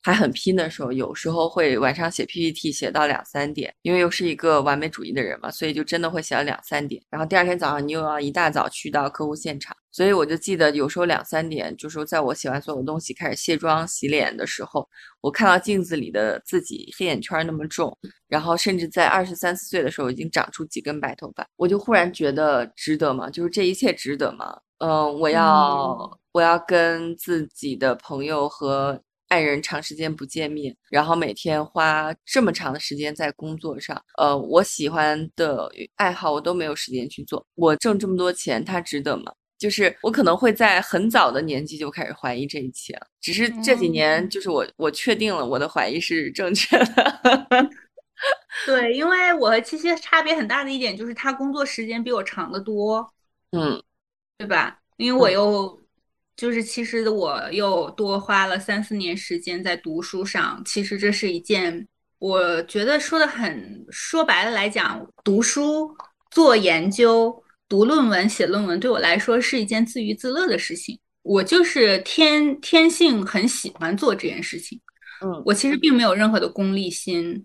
[0.02, 7.04] 还很拼的时候，有时候会晚上写 PPT 写到两三点，因为又是一个完美主义的人嘛，所以就真的会写到两三点。
[7.10, 14.88] 然后第二天早上你又要一大早去到客户现场，所以我就记得有时候两三点，就是在我写完所有东西开始卸妆洗脸的时候，
[15.20, 17.96] 我看到镜子里的自己黑眼圈那么重，
[18.28, 23.30] 然后甚至在二十三四岁的时候已经长出几根白头发，我就忽然觉得值得吗？
[23.30, 24.58] 就是这一切值得吗？
[24.78, 28.98] 嗯，我要我要跟自己的朋友和。
[29.30, 37.46] 爱人长时间不见面，然后每天花这么长的时间在工作上，呃，我喜欢的爱好我都没有时间去做。
[37.56, 39.32] 我挣这么多钱，它值得吗？
[39.58, 43.08] 就是我可能会在很早的年纪就开始怀疑这一切了。
[43.22, 47.70] 只是这几年，就是我我确定了我的怀疑是正确的。
[48.66, 53.08] 对，因为我和七七差别很大的一点就是他工作时间比我长得多，
[53.52, 53.82] 嗯，
[54.38, 54.80] 对吧？
[54.98, 55.80] 因为我又。
[56.40, 61.86] 就是其实我又多花了三四年时间在读书上，其实这是一件
[62.18, 65.94] 我觉得说的很说白了来讲，读书、
[66.32, 70.98] 做研究、读论文、写论文对我来说是一件自娱自乐的事情。
[71.24, 74.80] 我就是天天性很喜欢做这件事情。
[75.22, 77.44] 嗯，我其实并没有任何的功利心，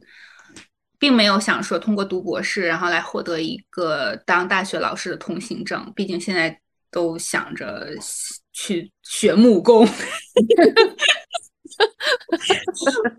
[1.01, 5.93] 并没有想说通过读博士然后来获得一个当大学老师的通行证。
[5.97, 6.57] 毕竟现在
[6.93, 7.89] 都想着。
[8.55, 9.85] 去学木工，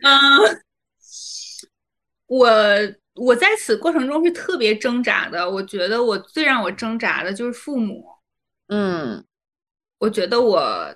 [0.02, 0.62] 嗯，
[2.26, 2.50] 我
[3.16, 5.48] 我在此过程中是特别挣扎的。
[5.48, 8.08] 我觉得我最让我挣扎的就是父母，
[8.70, 9.24] 嗯，
[10.00, 10.96] 我觉得我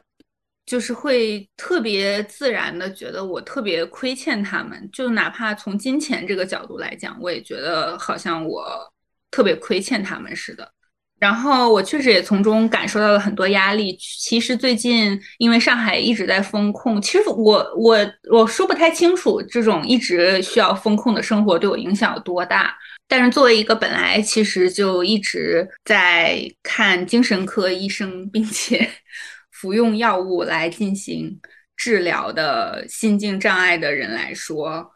[0.65, 8.93] 就是会特别自然的觉得我特别亏欠他们，就哪怕从金钱这个角度来讲，我也觉得好像我
[9.29, 10.73] 特别亏欠他们似的。
[11.19, 13.97] 然后我确实也从中感受到了很多压力。
[13.99, 17.97] 其实最近因为上海一直在封控，其实我我
[18.31, 22.73] 我说不太清楚这种一直需要封控的生活对我影响有多大。
[23.07, 28.89] 但是作为一个本来其实就一直在看精神科医生，并且
[29.51, 31.39] 服用药物来进行
[31.75, 34.89] 治疗的心境障碍的人来说，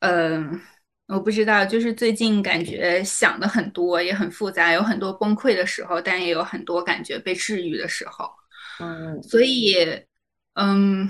[0.00, 0.60] 嗯。
[1.08, 8.28] 我不知道，就是最近感觉想的很多，也很复杂，有很多崩溃的时候，但也有很多感觉被治愈的时候。
[8.80, 9.76] 嗯，所以，
[10.54, 11.08] 嗯，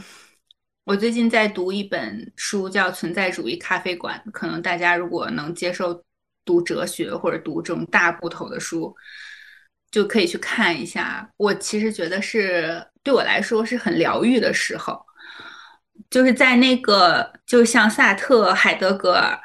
[0.84, 4.22] 我最近在读一本书，叫《存在主义咖啡馆》。
[4.30, 6.04] 可能大家如果能接受
[6.44, 8.94] 读哲学或者读这种大部头的书，
[9.90, 11.26] 就可以去看一下。
[11.38, 15.02] 我其实觉得是对我来说是很疗愈的时候，
[16.10, 19.40] 就是在那个，就像萨特、海德格尔。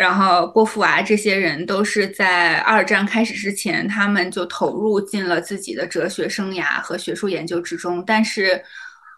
[0.00, 8.02] 然后波伏娃这些人都是在二战开始之前，他们就投入进了自己的哲学生涯和学术研究之中。
[8.06, 8.58] 但是，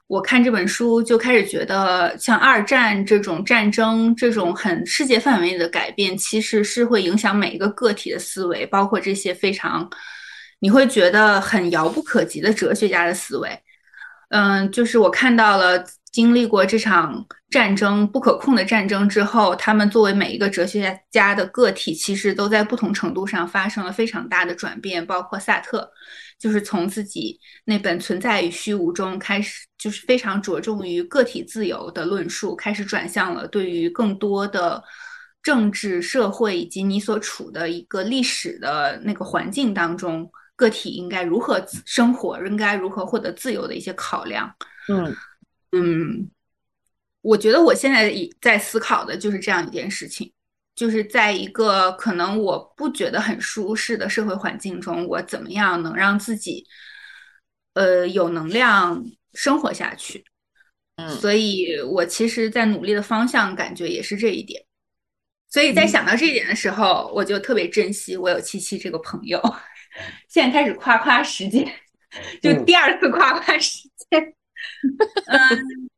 [0.09, 9.89] 我看这本书就开始觉得，像二战这种战争，这种很世界范围的改变，其实是会影响每一个个体的思维，包括这些非常
[10.59, 13.57] 你会觉得很遥不可及的哲学家的思维。
[14.31, 15.85] 嗯，就是我看到了。
[16.13, 25.05] 经历过这场战争不可控的战争之后，他们作为每一个哲学家的个体，其实都在不同程度上发生了非常大的转变。
[25.07, 25.91] 包括萨特，
[26.39, 34.85] 就是从自己那本《存在与虚无》中开始，就是非常着重于个体自由的论述，开始转向了对于更多的
[35.43, 44.55] 政治、社会以及你所处的一个历史的那个环境当中，个体应该如何生活，应该如何获得自由的一些考量。
[44.91, 45.17] 嗯。
[45.73, 46.31] 嗯，
[47.23, 50.33] 我觉得我现在在思考的就是这样一件事情，
[50.75, 56.67] 就是在一个可能我不觉得很舒适的社会环境中，我怎么样能让自己，
[57.75, 59.05] 呃，有能量
[59.35, 60.25] 生活下去？
[60.97, 64.63] 嗯，所以我其实，在努力的方向感觉也是这一点。
[65.49, 69.41] 所以在想到这一点的时候，我就特别珍惜我有七七这个朋友。
[70.29, 71.71] 现在开始夸夸时间，
[72.43, 74.23] 就第二次夸夸时间。
[74.23, 74.35] 嗯，
[75.27, 75.91] 嗯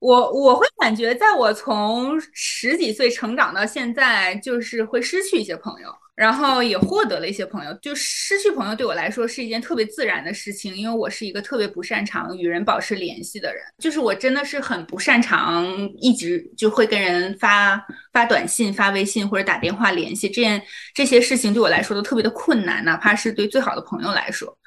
[0.00, 5.88] 我我会感觉，在我从十几岁成长到现在，就是会失去一些朋友。
[6.14, 15.64] 然后也获得了一些朋友，就失去朋友对我来说是一件特别自然的事情，因为我是一个特别不擅长与人保持联系的人，就是我真的是很不擅长
[16.00, 17.80] 一直就会跟人发
[18.12, 20.60] 发短信、发微信或者打电话联系，这件
[20.92, 24.58] 这些事情对我来说都特别的困难，哪怕是对最好的朋友来说。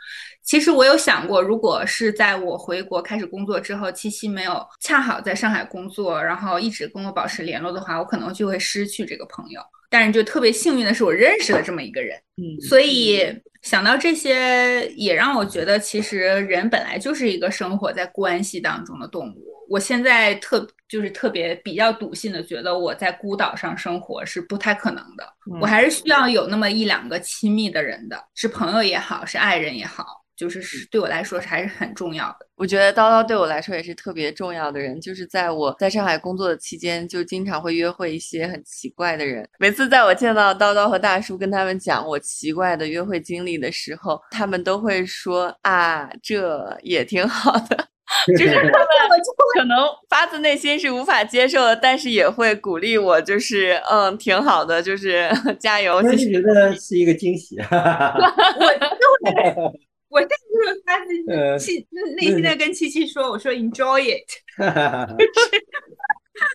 [0.52, 9.62] 其实我有想过，如果是在我回国开始工作之后，七夕没有恰好在上海工作，然后一直跟我保持联络的话，我可能就会失去这个朋友。
[9.90, 13.26] 但是就特别幸运的是，我认识了这么一个人，嗯，所以
[13.62, 19.66] 想到这些，也让我觉得，其实人本来就是一个生活在关系当中的动物。
[19.70, 25.26] 我现在特就是特别比较笃信的，觉得我在孤岛上生活是不太可能的，
[25.62, 30.21] 我还是需要有那么一两个亲密的人的，是朋友也好，是爱人也好。
[30.36, 32.48] 就是是对我来说还是很重要的。
[32.56, 35.00] 我觉得叨叨对我来说也是特别重要的人。
[35.02, 39.48] 就是在我在上海工作的期间，就经常会约会一些很奇怪的人。
[39.60, 47.88] 每次在我见到叨叨和大叔跟他们讲我奇怪的约会经历的时候，他们都会说啊，这也挺好的。
[48.38, 48.68] 就是他们
[49.58, 55.96] 可能发自内心是无法接受的，但是也会鼓励我，就是嗯，挺好的，就是 加油。
[55.96, 57.58] 我就觉得是一个惊喜。
[57.58, 59.80] 我就会。
[60.12, 61.10] 我在 就是发自
[61.58, 64.30] 七内心的跟七七说，我说 enjoy it。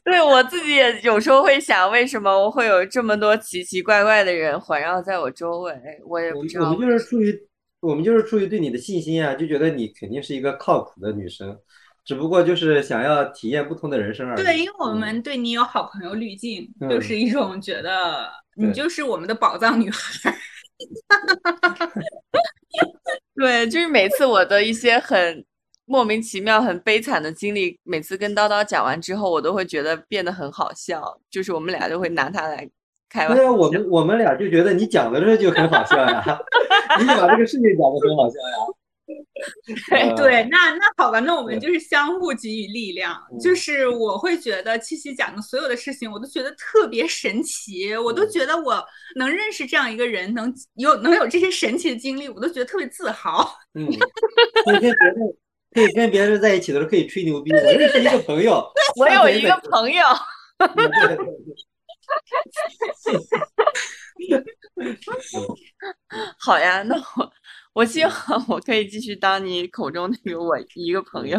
[0.04, 5.72] 对我自己也有时候会想，为什么我会有这么多奇奇怪怪的人环绕在我周围？
[6.04, 6.70] 我也不知道。
[6.70, 7.48] 我们就是出于
[7.80, 11.56] 我们就是出于对你的信心啊，就觉得你肯定是一个靠谱的女生，
[12.04, 14.42] 只不过就是想要体验不同的人生而已。
[14.42, 20.36] 对，因为我们对你有好朋友滤镜，就是一种觉得你就是我们的宝藏女孩。
[23.36, 25.44] 对，就是每次我的一些很
[25.84, 31.02] 莫名其妙、很悲惨的经历，每次跟叨叨讲完之后，我都会觉得变得很好笑。
[31.30, 32.68] 就是我们俩就会拿他来
[33.08, 33.42] 开玩笑。
[33.42, 36.38] 对啊，我们我们俩就觉得你讲的这就很好笑呀，
[36.98, 38.56] 你把这个事情讲的很好笑呀。
[39.06, 43.16] 对 对，那那好吧，那我们就是相互给予力量。
[43.40, 48.84] 就是我会觉得七七讲的所有的事情，我都觉得特别神奇，我都觉得我
[49.14, 53.56] 能认识这样一个人，能有能有这些神奇的经历，我都觉得特别自豪。
[53.74, 53.86] 嗯，
[54.64, 55.36] 可以跟别人
[55.72, 57.52] 可以跟别人在一起的时候可以吹牛逼。
[57.52, 58.66] 我认识一个朋友，
[58.98, 60.02] 我有一个朋友。
[66.38, 67.25] 好呀，那我。
[67.76, 68.10] 我希望
[68.48, 71.38] 我可以继续当你口中那个我一个朋友，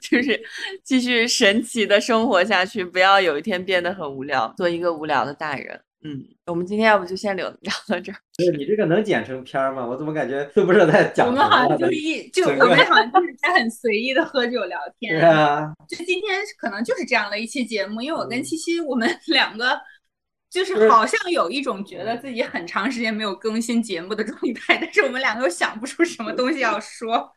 [0.00, 0.42] 就是
[0.82, 5.78] 继续神奇的生活下去，不要有一天变得很无聊，做一个无聊的大人。
[6.04, 8.16] 嗯，我们今天要不就先聊 聊到这儿。
[8.38, 9.86] 不是你这个能剪成片儿吗？
[9.86, 11.26] 我怎么感觉都不是在讲？
[11.26, 15.12] 我们好像就一就我们好像就是在很随意的喝酒聊天。
[15.20, 19.78] 对啊，就今天可能就是这样的一期节目，因为我跟七七我们两个。
[20.52, 27.32] 就是好像有一种觉得自己很长时间没有更新节目的状态，但是我们两个又想不出什么东西要说，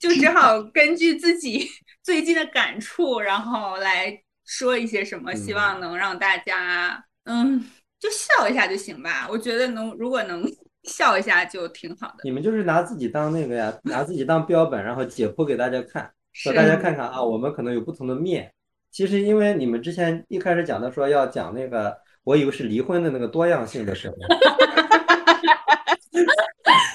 [0.00, 1.68] 就只好 根据自己
[2.02, 7.64] 最近的感触，然后来说一些什么，希望能让大家嗯，
[8.00, 9.28] 就笑一下就行吧。
[9.30, 10.44] 我觉得能，如果能
[10.82, 12.16] 笑一下就挺好的。
[12.24, 16.10] 你们就是拿自己当那个呀，拿自己当标本，然后解剖给大家看，
[16.44, 18.52] 让大家看看啊，我们可能有不同的面。
[18.90, 21.96] 其实因为你们之前一开始讲的说要讲那个。
[22.28, 24.14] 我以为是离婚的那个多样性的时候。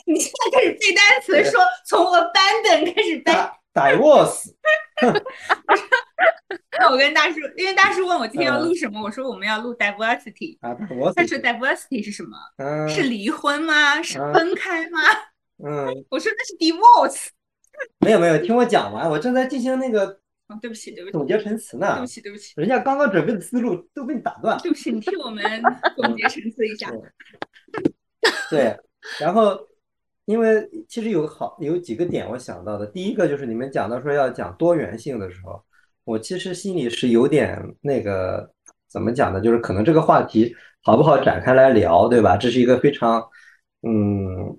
[0.05, 3.33] 你现在开始背单词，说从 abandon 开始背。
[3.73, 4.53] divorce。
[6.77, 10.59] 那我跟大叔，因为大叔问我今天要录什么，我说我们要录 diversity。
[10.61, 10.75] 啊，
[11.15, 12.37] 他说 diversity 是什么？
[12.87, 14.03] 是离婚吗？
[14.03, 14.99] 是分开吗？
[15.65, 16.05] 嗯。
[16.09, 17.29] 我说那是 divorce。
[17.97, 20.19] 没有没有，听我讲完，我正在进行那个。
[20.59, 21.95] 对不起，对不起，总结陈词呢？
[21.95, 24.57] 对不起，对不起，人家刚刚准备的思路都被你打断。
[24.59, 25.43] 对不起，你替我们
[25.95, 26.91] 总结陈词一下。
[28.49, 28.77] 对，
[29.19, 29.59] 然后
[30.25, 35.63] 因为其实有好有几个点我想到的，第一个就是你们讲到说要讲多元性的时候，
[36.03, 38.51] 我其实心里是有点那个
[38.89, 39.41] 怎么讲呢？
[39.41, 42.37] 就是可能这个话题好不好展开来聊，对吧？
[42.37, 43.21] 这是一个非常
[43.81, 44.57] 嗯。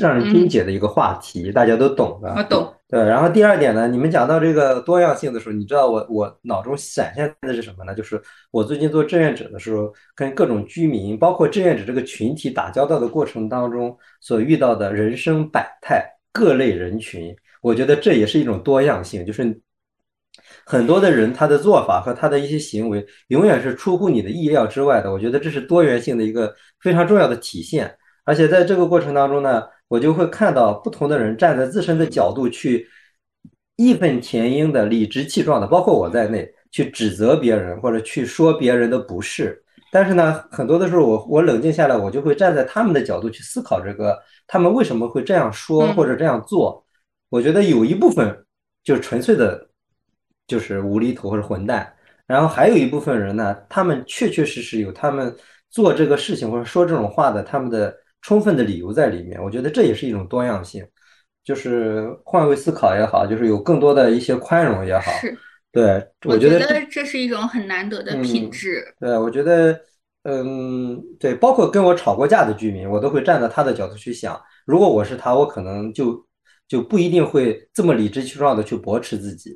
[0.00, 2.32] 让人纠结的一个话题，大家都懂的。
[2.32, 2.72] 我懂。
[2.90, 7.94] 对，然后第二点呢，你们讲到这个多样性的时候，你知道我我脑中闪现的是什么呢？
[7.94, 8.18] 就是
[8.50, 16.02] 我最近做志愿者的时候，跟各种居民，包括志愿者这个群体打交道的过程当中，所遇到的人生百态、
[16.32, 19.22] 各类人群，我觉得这也是一种多样性。
[19.26, 19.60] 就是
[20.64, 25.12] 很多的人他的做法和他的一些行为，永远是出乎你的意料之外的。
[25.12, 27.94] 我觉得这是多元性的一个非常重要的体现。
[28.24, 29.64] 而且在这个过程当中呢。
[29.88, 32.86] 我就会看到不同的人站在自身的角度去
[33.76, 39.62] 义愤填膺的、理直气壮的，包括我在内，去指责别人或者去说别人的不是。
[39.90, 46.84] 但是呢，很多的时候，我我冷静下来，我就会站在他们的角度去思考这个，他们为什么会这样说或者这样做。
[47.30, 48.44] 我觉得有一部分
[48.84, 49.68] 就是纯粹的，
[50.46, 51.90] 就是无厘头或者混蛋。
[52.26, 55.34] 然后还有一部分人呢，他们确确实实有他们
[55.70, 59.42] 做这个事情或者说这种话的他们的充分的理由在里面。
[59.42, 60.86] 我觉得这也是一种多样性，
[61.44, 65.10] 就是换位思考也好，就是有更多的一些宽容也好。
[65.20, 65.36] 是，
[65.72, 68.84] 对，我觉得这是一种很难得的品质。
[69.00, 69.80] 对，我觉得，
[70.24, 76.26] 嗯，对，包括跟我吵过架的居民，我都会站在他的角度去想，如果我是他，我可能就
[76.66, 79.54] 就不一定会这么理直气壮的去驳斥自己。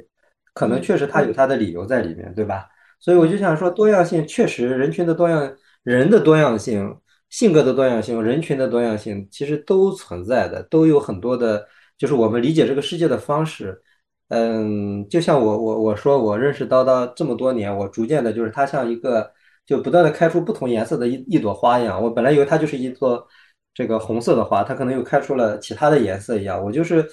[0.54, 2.66] 可能确实他有他的理由在里面，对吧？
[3.00, 5.50] 所以我就想说，多样性确实，人群的多样，
[5.82, 6.94] 人的多样性，
[7.32, 11.66] 性格的多样性，人群的多样性，其实都存在的，都有很多的，
[11.98, 13.82] 就是我们理解这个世界的方式。
[14.28, 19.28] 嗯，就像我我我说，我认识叨叨这么多年，我逐渐的，就是它像一个，
[19.66, 22.00] 就不断的开出不同颜色的一一朵花一样。
[22.00, 23.26] 我本来以为它就是一朵
[23.74, 26.62] 这个红色的花，它可能又开出了其他的颜色一样。
[26.64, 27.04] 我就是。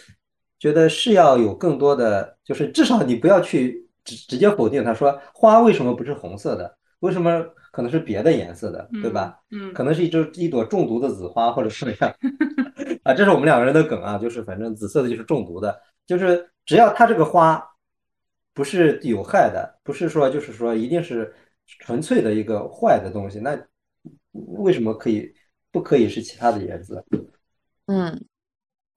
[0.61, 6.77] 觉得是要有更多的，就是至少你不要去直直接否定它，说花为什么不是红色的？
[6.99, 9.39] 为什么可能是别的颜色的，对吧？
[9.51, 12.15] 嗯，可能是一只一朵中毒的紫花，或者什么样
[13.03, 13.13] 啊？
[13.13, 17.63] 这是我们两个人的梗啊，就是反正紫色的就是中毒的，就是只要它这个花
[18.53, 21.33] 不是有害的，不是说就是说一定是
[21.65, 23.59] 纯粹的一个坏的东西，那
[24.31, 25.33] 为什么可以
[25.71, 27.03] 不可以是其他的颜色？
[27.87, 28.25] 嗯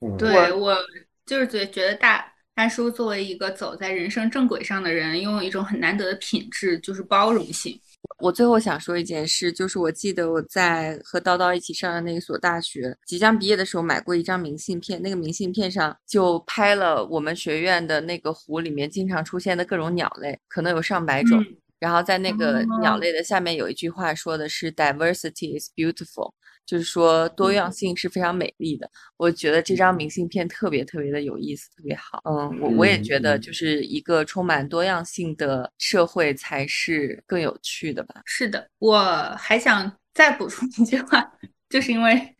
[0.00, 0.76] 嗯，对我。
[1.24, 7.80] 就是觉觉得大大叔作为一个走在人生正轨上的人，拥有一种很难得的品质，就是包容性。
[8.18, 21.44] 我最后想说一件事，就是我记得我在和叨叨一起上的那一所大学，即将毕业的时候买过一张明信片，那个明信片上就拍了我们学院的那个湖里面经常出现的各种鸟类，可能有上百种。
[21.78, 26.32] 然后在那个鸟类的下面有一句话说的是 “Diversity is beautiful”。
[26.64, 32.22] 就是说多样性是非常美丽的，我觉得这张明信片特别特别的有意思，特别好。
[32.24, 38.22] 嗯，我我也觉得，就是一个充满多样性的社会才是更有趣的吧。
[38.24, 39.02] 是的，我
[39.36, 41.32] 还想再补充一句话，
[41.68, 42.36] 就是因为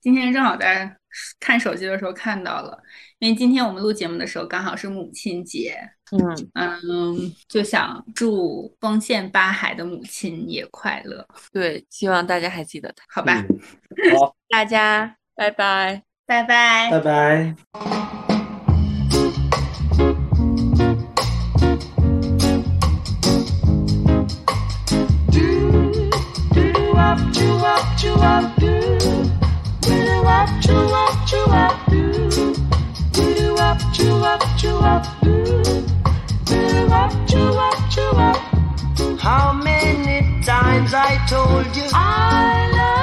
[0.00, 0.96] 今天正好在
[1.40, 2.78] 看手机的时候看到了，
[3.18, 5.76] 因为今天我们录节目的时候刚好是母亲节。
[6.12, 11.26] 嗯嗯，就想祝丰县八海的母亲也快乐。
[11.50, 13.42] 对，希望大家还记得他，好吧？
[14.18, 17.54] 好， 大家拜拜，拜拜，拜拜。
[39.20, 41.84] How many times I told you?
[41.92, 43.01] I love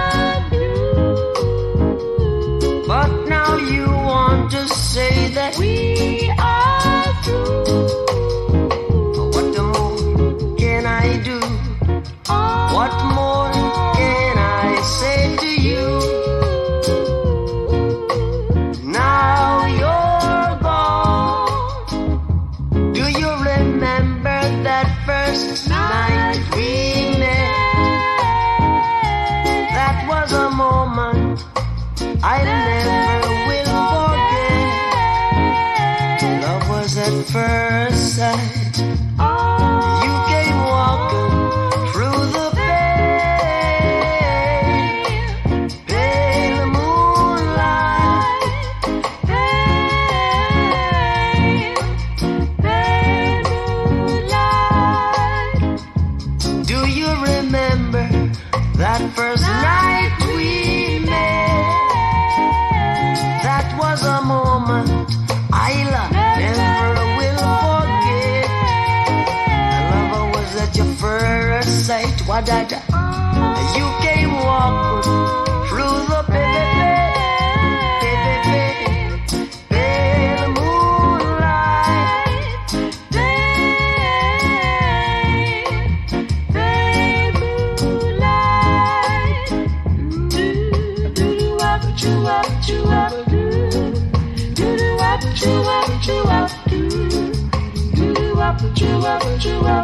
[98.69, 99.78] what you are, what you are.